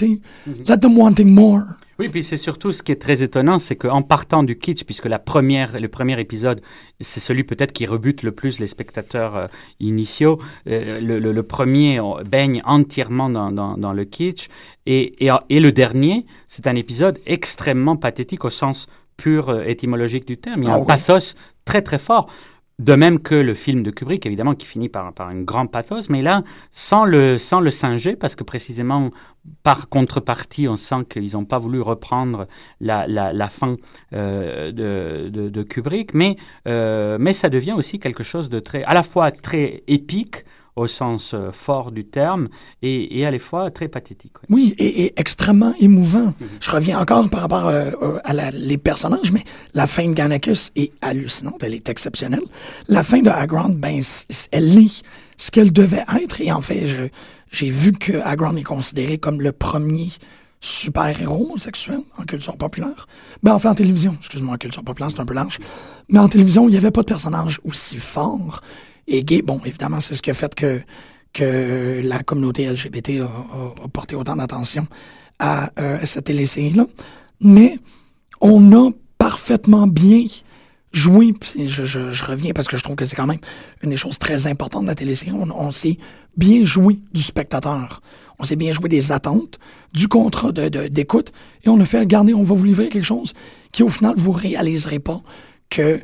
[0.67, 1.63] let them wanting more.
[1.99, 5.07] Oui, puis c'est surtout ce qui est très étonnant, c'est qu'en partant du kitsch, puisque
[5.07, 6.61] la première, le premier épisode,
[7.01, 9.47] c'est celui peut-être qui rebute le plus les spectateurs euh,
[9.79, 14.47] initiaux, euh, le, le, premier baigne entièrement dans, dans, dans le kitsch,
[14.85, 20.27] et, et, et, le dernier, c'est un épisode extrêmement pathétique au sens pur euh, étymologique
[20.27, 20.61] du terme.
[20.63, 22.29] Il y a ah un pathos très très fort.
[22.79, 26.09] De même que le film de Kubrick, évidemment, qui finit par, par un grand pathos,
[26.09, 29.09] mais là, sans le, sans le singer, parce que précisément,
[29.63, 32.47] par contrepartie, on sent qu'ils n'ont pas voulu reprendre
[32.79, 33.77] la, la, la fin
[34.13, 38.83] euh, de, de, de, Kubrick, mais, euh, mais ça devient aussi quelque chose de très,
[38.83, 40.45] à la fois très épique,
[40.77, 42.47] au sens euh, fort du terme
[42.81, 44.33] et, et, à la fois très pathétique.
[44.49, 46.33] Oui, et, extrêmement émouvant.
[46.39, 46.47] Mhm.
[46.61, 47.91] Je reviens encore par rapport euh,
[48.23, 52.43] à les personnages, mais la fin de Ganacus est hallucinante, elle est exceptionnelle.
[52.87, 54.01] La fin de Agrand, ben,
[54.51, 55.01] elle est
[55.37, 57.11] ce qu'elle devait être, et en fait,
[57.51, 60.09] j'ai vu que Agrand est considéré comme le premier
[60.59, 63.07] super-héros homosexuel en culture populaire.
[63.43, 65.59] Ben, enfin, en télévision, excuse-moi, en culture populaire, c'est un peu large.
[66.09, 68.61] Mais en télévision, il n'y avait pas de personnage aussi fort
[69.07, 69.41] et gay.
[69.41, 70.81] Bon, évidemment, c'est ce qui a fait que,
[71.33, 74.87] que la communauté LGBT a, porté autant d'attention
[75.39, 76.85] à, euh, cette télésérie-là.
[77.41, 77.79] Mais
[78.41, 80.25] on a parfaitement bien
[80.93, 83.39] joué, je, je, je, reviens parce que je trouve que c'est quand même
[83.83, 85.97] une des choses très importantes de la télésérie, on, on s'est
[86.37, 88.01] bien joué du spectateur.
[88.39, 89.59] On s'est bien joué des attentes,
[89.93, 93.33] du contrat d'écoute, de, et on a fait, regardez, on va vous livrer quelque chose
[93.71, 95.21] qui, au final, vous réaliserez pas
[95.69, 96.01] que,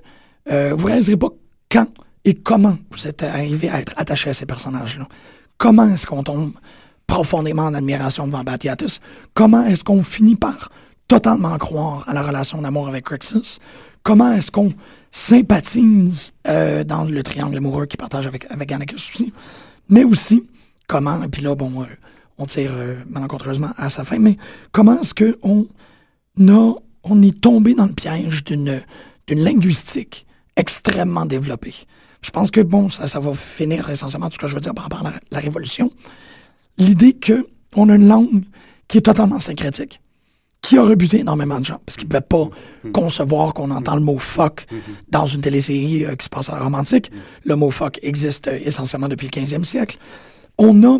[0.52, 1.30] euh, vous réaliserez pas
[1.70, 1.88] quand
[2.26, 5.08] et comment vous êtes arrivé à être attaché à ces personnages-là?
[5.58, 6.54] Comment est-ce qu'on tombe
[7.08, 9.00] profondément en admiration devant Batiatus?
[9.34, 10.70] Comment est-ce qu'on finit par
[11.08, 13.60] totalement croire à la relation d'amour avec Crixus?
[14.04, 14.74] Comment est-ce qu'on
[15.12, 19.34] sympathise euh, dans le triangle amoureux qu'il partage avec, avec aussi?
[19.90, 20.48] Mais aussi,
[20.88, 21.86] comment, et puis là, bon, euh,
[22.38, 24.38] on tire euh, malencontreusement à sa fin, mais
[24.72, 25.68] comment est-ce qu'on
[26.38, 28.82] on est tombé dans le piège d'une
[29.30, 31.76] linguistique extrêmement développée?
[32.24, 34.74] Je pense que, bon, ça, ça va finir essentiellement tout ce que je veux dire
[34.74, 35.92] par rapport à la, Révolution.
[36.78, 38.44] L'idée qu'on a une langue
[38.88, 40.00] qui est totalement syncrétique,
[40.62, 42.50] qui a rebuté énormément de gens, parce qu'ils ne pouvaient pas
[42.86, 42.92] mm-hmm.
[42.94, 44.80] concevoir qu'on entend le mot fuck mm-hmm.
[45.10, 47.12] dans une télésérie euh, qui se passe à la romantique.
[47.12, 47.42] Mm-hmm.
[47.44, 49.98] Le mot fuck existe euh, essentiellement depuis le 15e siècle.
[50.58, 51.00] On a,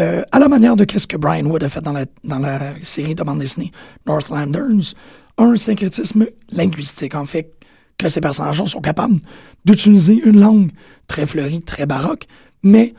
[0.00, 2.74] euh, à la manière de ce que Brian Wood a fait dans la, dans la
[2.82, 3.70] série de bande dessinée
[4.06, 4.94] Northlanders,
[5.38, 7.14] un syncrétisme linguistique.
[7.14, 7.55] En fait,
[7.98, 9.16] que ces personnages sont capables
[9.64, 10.70] d'utiliser une langue
[11.06, 12.26] très fleurie, très baroque,
[12.62, 12.92] mais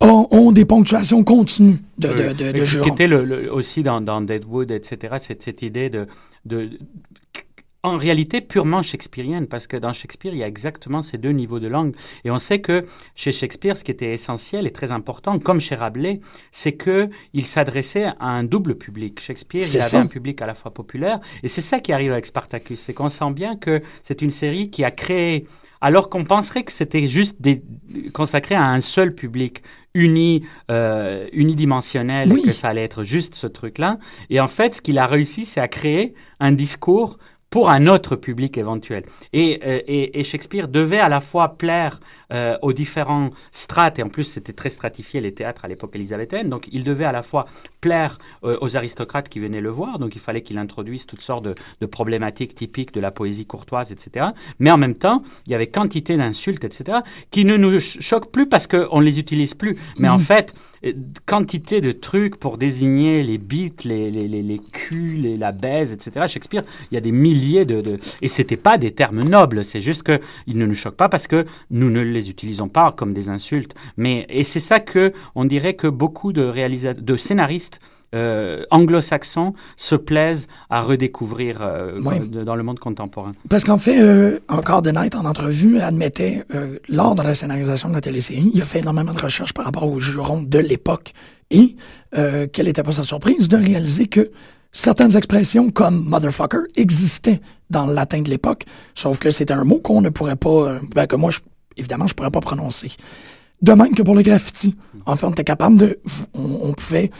[0.00, 4.70] ont, des ponctuations continues de, de, de, de Qui était le, aussi dans, dans, Deadwood,
[4.70, 6.06] etc., cette, cette idée de,
[6.46, 6.70] de,
[7.82, 11.60] en réalité purement shakespearienne, parce que dans Shakespeare, il y a exactement ces deux niveaux
[11.60, 11.94] de langue.
[12.24, 15.74] Et on sait que chez Shakespeare, ce qui était essentiel et très important, comme chez
[15.74, 16.20] Rabelais,
[16.52, 19.20] c'est qu'il s'adressait à un double public.
[19.20, 22.26] Shakespeare, il avait un public à la fois populaire, et c'est ça qui arrive avec
[22.26, 25.46] Spartacus, c'est qu'on sent bien que c'est une série qui a créé
[25.80, 27.38] alors qu'on penserait que c'était juste
[28.12, 29.62] consacré à un seul public
[29.94, 33.98] uni, euh, unidimensionnel, et que ça allait être juste ce truc-là.
[34.28, 37.18] Et en fait, ce qu'il a réussi, c'est à créer un discours
[37.50, 39.04] pour un autre public éventuel.
[39.32, 42.00] Et, euh, et, et, Shakespeare devait à la fois plaire
[42.32, 46.48] euh, aux différents strates, et en plus c'était très stratifié les théâtres à l'époque élisabéthaine,
[46.48, 47.46] donc il devait à la fois
[47.80, 51.44] plaire euh, aux aristocrates qui venaient le voir, donc il fallait qu'il introduise toutes sortes
[51.44, 54.26] de, de, problématiques typiques de la poésie courtoise, etc.
[54.58, 56.98] Mais en même temps, il y avait quantité d'insultes, etc.,
[57.30, 59.76] qui ne nous choquent plus parce qu'on ne les utilise plus.
[59.98, 60.54] Mais en fait,
[61.26, 65.92] quantité de trucs pour désigner les bites, les, les, les, les culs, les, la baise,
[65.92, 66.26] etc.
[66.26, 67.80] Shakespeare, il y a des milliers de...
[67.80, 67.98] de...
[68.22, 71.44] Et c'était pas des termes nobles, c'est juste qu'ils ne nous choquent pas parce que
[71.70, 73.74] nous ne les utilisons pas comme des insultes.
[73.96, 77.80] Mais, et c'est ça que on dirait que beaucoup de, réalisateurs, de scénaristes
[78.12, 82.00] euh, anglo-saxons se plaisent à redécouvrir euh,
[82.44, 83.34] dans le monde contemporain.
[83.48, 86.44] Parce qu'en fait, euh, encore de Night, en entrevue, admettait,
[86.88, 89.84] lors de la scénarisation de la télésérie, il a fait énormément de recherches par rapport
[89.84, 91.12] aux jurons de l'époque.
[91.52, 91.76] Et
[92.12, 94.32] quelle était pas sa surprise de réaliser que
[94.72, 97.40] certaines expressions comme motherfucker existaient
[97.70, 98.64] dans le latin de l'époque,
[98.94, 101.30] sauf que c'était un mot qu'on ne pourrait pas, ben, que moi,
[101.80, 102.92] évidemment, je pourrais pas prononcer.
[103.60, 104.74] De même que pour le graffiti.
[105.04, 106.00] En fait, on était capable de,
[106.34, 107.10] on pouvait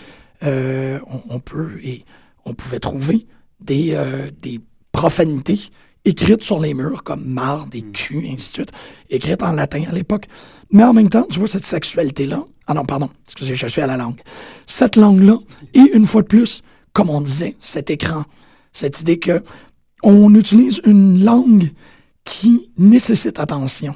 [0.43, 0.99] euh,
[1.29, 2.05] on, peut et
[2.47, 3.27] on pouvait trouver
[3.61, 5.59] des, euh, des profanités
[6.07, 7.93] écrites sur les murs comme marre, des hmm.
[7.93, 8.73] culs, et ainsi de suite,
[9.11, 10.27] écrites en latin à l'époque.
[10.71, 12.45] Mais en même temps, tu vois cette sexualité-là.
[12.67, 14.21] Ah non, pardon, excusez, je suis à la langue.
[14.67, 15.37] Cette langue-là,
[15.75, 16.63] et une fois de plus,
[16.95, 18.25] comme on disait, cet écran,
[18.73, 19.43] cette idée que
[20.03, 21.71] on utilise une langue
[22.25, 23.95] qui nécessite attention.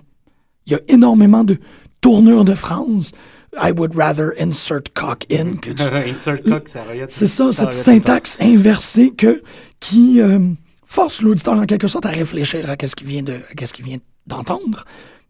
[0.67, 1.59] Il y a énormément de
[2.01, 3.12] tournures de phrases.
[3.57, 5.71] I would rather insert cock in que
[6.11, 9.43] insert cock, ça C'est ça, cette syntaxe inversée que,
[9.79, 10.41] qui euh,
[10.85, 13.99] force l'auditeur en quelque sorte à réfléchir à ce qu'il vient de, qu'est-ce qu'il vient
[14.27, 14.85] d'entendre,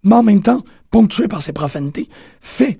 [0.04, 2.08] mais en même temps, ponctué par ses profanités,
[2.40, 2.78] fait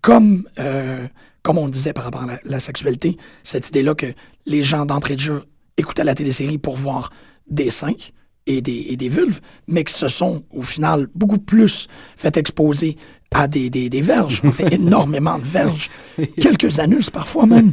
[0.00, 1.06] comme, euh,
[1.42, 4.12] comme on disait par rapport à la, sexualité, cette idée-là que
[4.46, 5.44] les gens d'entrée de jeu
[5.76, 7.10] écoutaient la télésérie pour voir
[7.48, 7.94] des seins
[8.46, 12.96] et des, et des vulves, mais que se sont au final beaucoup plus fait exposer
[13.34, 14.40] à des, des, des verges.
[14.44, 15.90] On fait énormément de verges,
[16.40, 17.72] quelques anus parfois même.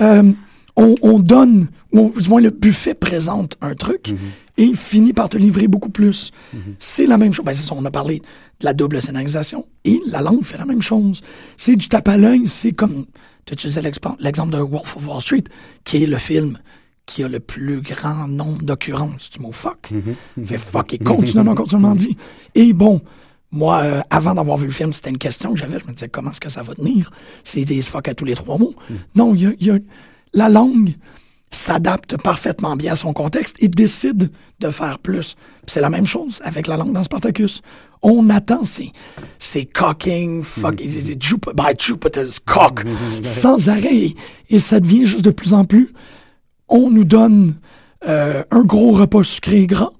[0.00, 0.32] Euh,
[0.76, 4.16] on, on, donne, ou du moins le buffet présente un truc mm-hmm.
[4.56, 6.32] et il finit par te livrer beaucoup plus.
[6.52, 6.58] Mm-hmm.
[6.78, 7.44] C'est la même chose.
[7.44, 8.20] Ben, ça, on a parlé
[8.60, 11.20] de la double scénarisation et la langue fait la même chose.
[11.56, 13.04] C'est du tape à l'œil, c'est comme,
[13.46, 13.82] tu utilisais
[14.18, 15.44] l'exemple de Wolf of Wall Street,
[15.84, 16.58] qui est le film
[17.06, 19.92] qui a le plus grand nombre d'occurrences du mot fuck.
[19.92, 20.46] Mm-hmm.
[20.46, 22.16] Fait fuck et continuellement, continuellement dit.
[22.54, 23.02] Et bon,
[23.52, 25.78] moi, euh, avant d'avoir vu le film, c'était une question que j'avais.
[25.78, 27.10] Je me disais, comment est-ce que ça va tenir?
[27.44, 28.74] C'est des fuck à tous les trois mots.
[28.88, 28.94] Hmm.
[29.14, 29.78] Non, il y a,
[30.32, 30.94] la langue
[31.54, 34.30] s'adapte parfaitement bien à son contexte et décide
[34.60, 35.36] de faire plus.
[35.66, 37.62] C'est la même chose avec la langue dans Spartacus.
[38.02, 38.92] On attend ces,
[39.38, 41.52] ces cocking, fuck, mm.
[41.54, 42.84] by Jupiter's cock,
[43.22, 44.14] sans arrêt.
[44.50, 45.92] Et, ça devient juste de plus en plus.
[46.76, 47.54] On nous donne
[48.08, 49.92] euh, un gros repas sucré gras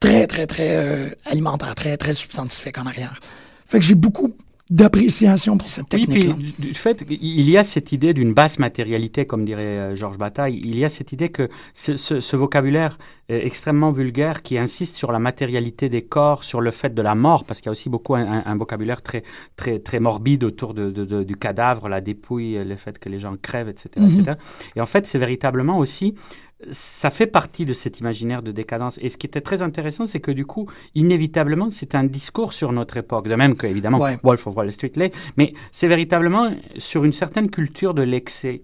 [0.00, 3.20] très, très, très euh, alimentaire, très, très substantifique en arrière.
[3.66, 4.34] Fait que j'ai beaucoup
[4.70, 6.26] d'appréciation pour cette technique.
[6.26, 6.34] -là.
[6.36, 9.96] Oui, puis du fait, il y a cette idée d'une basse matérialité, comme dirait euh,
[9.96, 10.60] Georges Bataille.
[10.62, 12.98] Il y a cette idée que ce, ce, vocabulaire
[13.28, 17.44] extrêmement vulgaire qui insiste sur la matérialité des corps, sur le fait de la mort,
[17.44, 19.22] parce qu'il y a aussi beaucoup un, vocabulaire très,
[19.56, 23.34] très, très morbide autour de, de, du cadavre, la dépouille, le fait que les gens
[23.40, 23.88] crèvent, etc.
[23.96, 24.22] etc.
[24.22, 24.36] Mm-hmm.
[24.76, 26.14] Et en fait, c'est véritablement aussi
[26.70, 28.98] ça fait partie de cet imaginaire de décadence.
[29.00, 32.72] Et ce qui était très intéressant, c'est que du coup, inévitablement, c'est un discours sur
[32.72, 37.04] notre époque, de même que, évidemment, Wolf of Wall Street l'est, mais c'est véritablement sur
[37.04, 38.62] une certaine culture de l'excès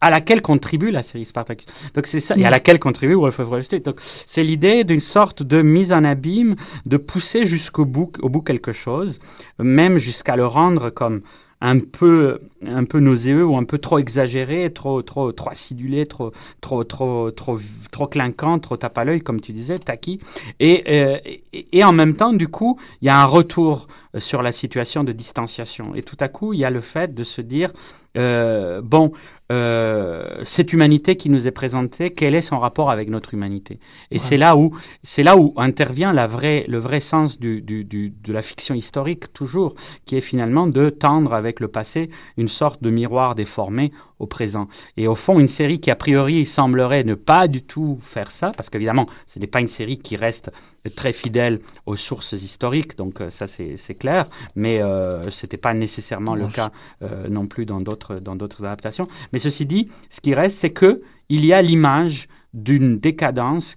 [0.00, 1.66] à laquelle contribue la série Spartacus.
[1.94, 3.80] Donc c'est ça, et à laquelle contribue Wolf of Wall Street.
[3.80, 8.42] Donc c'est l'idée d'une sorte de mise en abîme, de pousser jusqu'au bout, au bout
[8.42, 9.18] quelque chose,
[9.58, 11.22] même jusqu'à le rendre comme
[11.64, 16.30] un peu, un peu nauséeux ou un peu trop exagéré, trop, trop, trop acidulé, trop,
[16.60, 17.58] trop, trop, trop,
[17.90, 20.20] trop clinquant, trop tape à l'œil, comme tu disais, taquis.
[20.60, 23.88] Et, euh, et, et, en même temps, du coup, il y a un retour
[24.18, 25.94] sur la situation de distanciation.
[25.94, 27.72] Et tout à coup, il y a le fait de se dire,
[28.16, 29.12] euh, bon,
[29.52, 33.78] euh, cette humanité qui nous est présentée, quel est son rapport avec notre humanité?
[34.10, 37.84] Et c'est là où c'est là où intervient la vraie, le vrai sens du, du,
[37.84, 39.74] du, de la fiction historique toujours,
[40.06, 44.68] qui est finalement de tendre avec le passé une sorte de miroir déformé au présent.
[44.96, 48.52] Et au fond, une série qui a priori semblerait ne pas du tout faire ça,
[48.56, 50.50] parce qu'évidemment, ce n'est pas une série qui reste
[50.94, 55.74] très fidèle aux sources historiques, donc euh, ça c'est clair, mais euh, ce n'était pas
[55.74, 56.70] nécessairement le cas
[57.02, 59.08] euh, non plus dans d'autres adaptations.
[59.32, 63.76] Mais ceci dit, ce qui reste, c'est que il y a l'image d'une décadence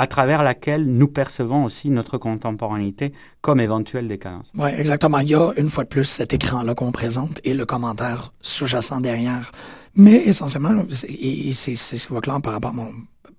[0.00, 4.50] à travers laquelle nous percevons aussi notre contemporanéité comme éventuelle décadence.
[4.56, 5.18] Oui, exactement.
[5.18, 9.02] Il y a une fois de plus cet écran-là qu'on présente et le commentaire sous-jacent
[9.02, 9.52] derrière.
[9.94, 12.90] Mais essentiellement, et c'est ce qui va clair par rapport à mon,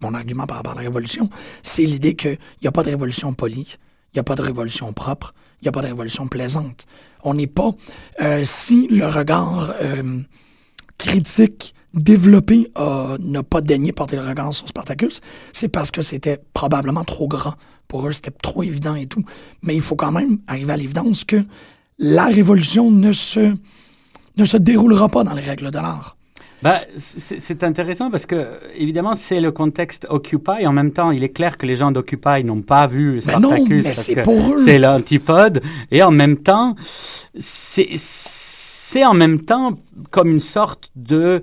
[0.02, 1.32] mon argument par rapport à la révolution,
[1.64, 3.78] c'est l'idée qu'il n'y a pas de révolution polie,
[4.14, 6.86] il n'y a pas de révolution propre, il n'y a pas de révolution plaisante.
[7.24, 7.72] On n'est pas...
[8.22, 10.20] Euh, si le regard euh,
[11.00, 12.72] critique développé
[13.20, 15.22] n'a pas daigné porter le regard sur Spartacus,
[15.54, 17.54] c'est parce que c'était probablement trop grand.
[17.88, 19.24] Pour eux, c'était trop évident et tout.
[19.64, 21.44] Mais il faut quand même arriver à l'évidence que
[22.00, 23.54] la révolution ne se,
[24.38, 26.16] ne se déroulera pas dans les règles de l'art.
[26.62, 30.68] Bah, c'est intéressant parce que, évidemment, c'est le contexte Occupy.
[30.68, 34.08] En même temps, il est clair que les gens d'Occupy n'ont pas vu Spartacus parce
[34.08, 35.62] que c'est l'antipode.
[35.90, 36.76] Et en même temps,
[37.38, 37.96] c'est
[39.04, 39.80] en même temps
[40.12, 41.42] comme une sorte de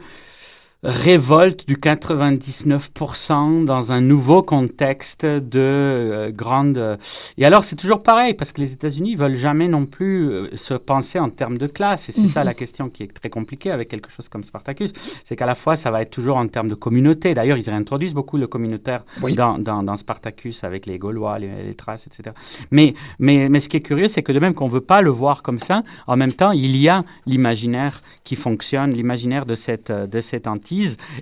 [0.85, 6.99] révolte du 99% dans un nouveau contexte de euh, grande...
[7.37, 10.74] Et alors, c'est toujours pareil, parce que les États-Unis veulent jamais non plus euh, se
[10.74, 12.09] penser en termes de classe.
[12.09, 12.47] Et c'est ça mhm.
[12.47, 14.93] la question qui est très compliquée avec quelque chose comme Spartacus.
[15.24, 17.35] C'est qu'à la fois, ça va être toujours en termes de communauté.
[17.35, 19.05] D'ailleurs, ils réintroduisent beaucoup le communautaire
[19.35, 22.37] dans, dans, Spartacus avec les Gaulois, les, les Thraces, etc.
[22.70, 25.01] Mais, mais, mais ce qui est curieux, c'est que de même qu'on ne veut pas
[25.01, 29.55] le voir comme ça, en même temps, il y a l'imaginaire qui fonctionne, l'imaginaire de
[29.55, 30.47] cette, de cette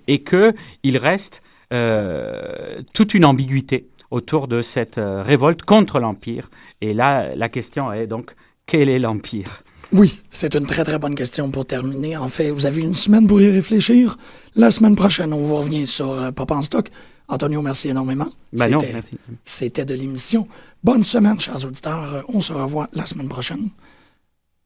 [0.09, 1.43] et qu'il reste
[1.73, 6.49] euh, toute une ambiguïté autour de cette euh, révolte contre l'Empire.
[6.81, 8.35] Et là, la question est donc,
[8.67, 9.63] quel est l'Empire?
[9.93, 12.17] Oui, c'est une très très bonne question pour terminer.
[12.17, 14.17] En fait, vous avez une semaine pour y réfléchir.
[14.55, 16.89] La semaine prochaine, on vous revient sur euh, Papa en stock.
[17.29, 18.29] Antonio, merci énormément.
[18.53, 19.19] Ben non, merci.
[19.45, 20.47] C'était de l'émission.
[20.85, 22.25] Bonne semaine, chers auditeurs.
[22.29, 23.71] On se revoit la semaine prochaine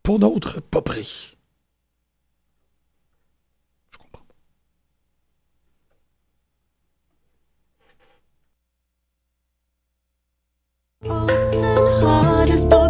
[0.03, 1.37] pour d'autres pas pris.
[12.51, 12.90] just both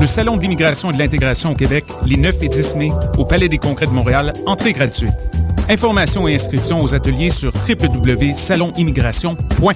[0.00, 3.48] Le Salon d'immigration et de l'intégration au Québec, les 9 et 10 mai, au Palais
[3.48, 5.12] des Congrès de Montréal, entrée gratuite.
[5.68, 9.74] Informations et inscriptions aux ateliers sur www.salonimmigration.com.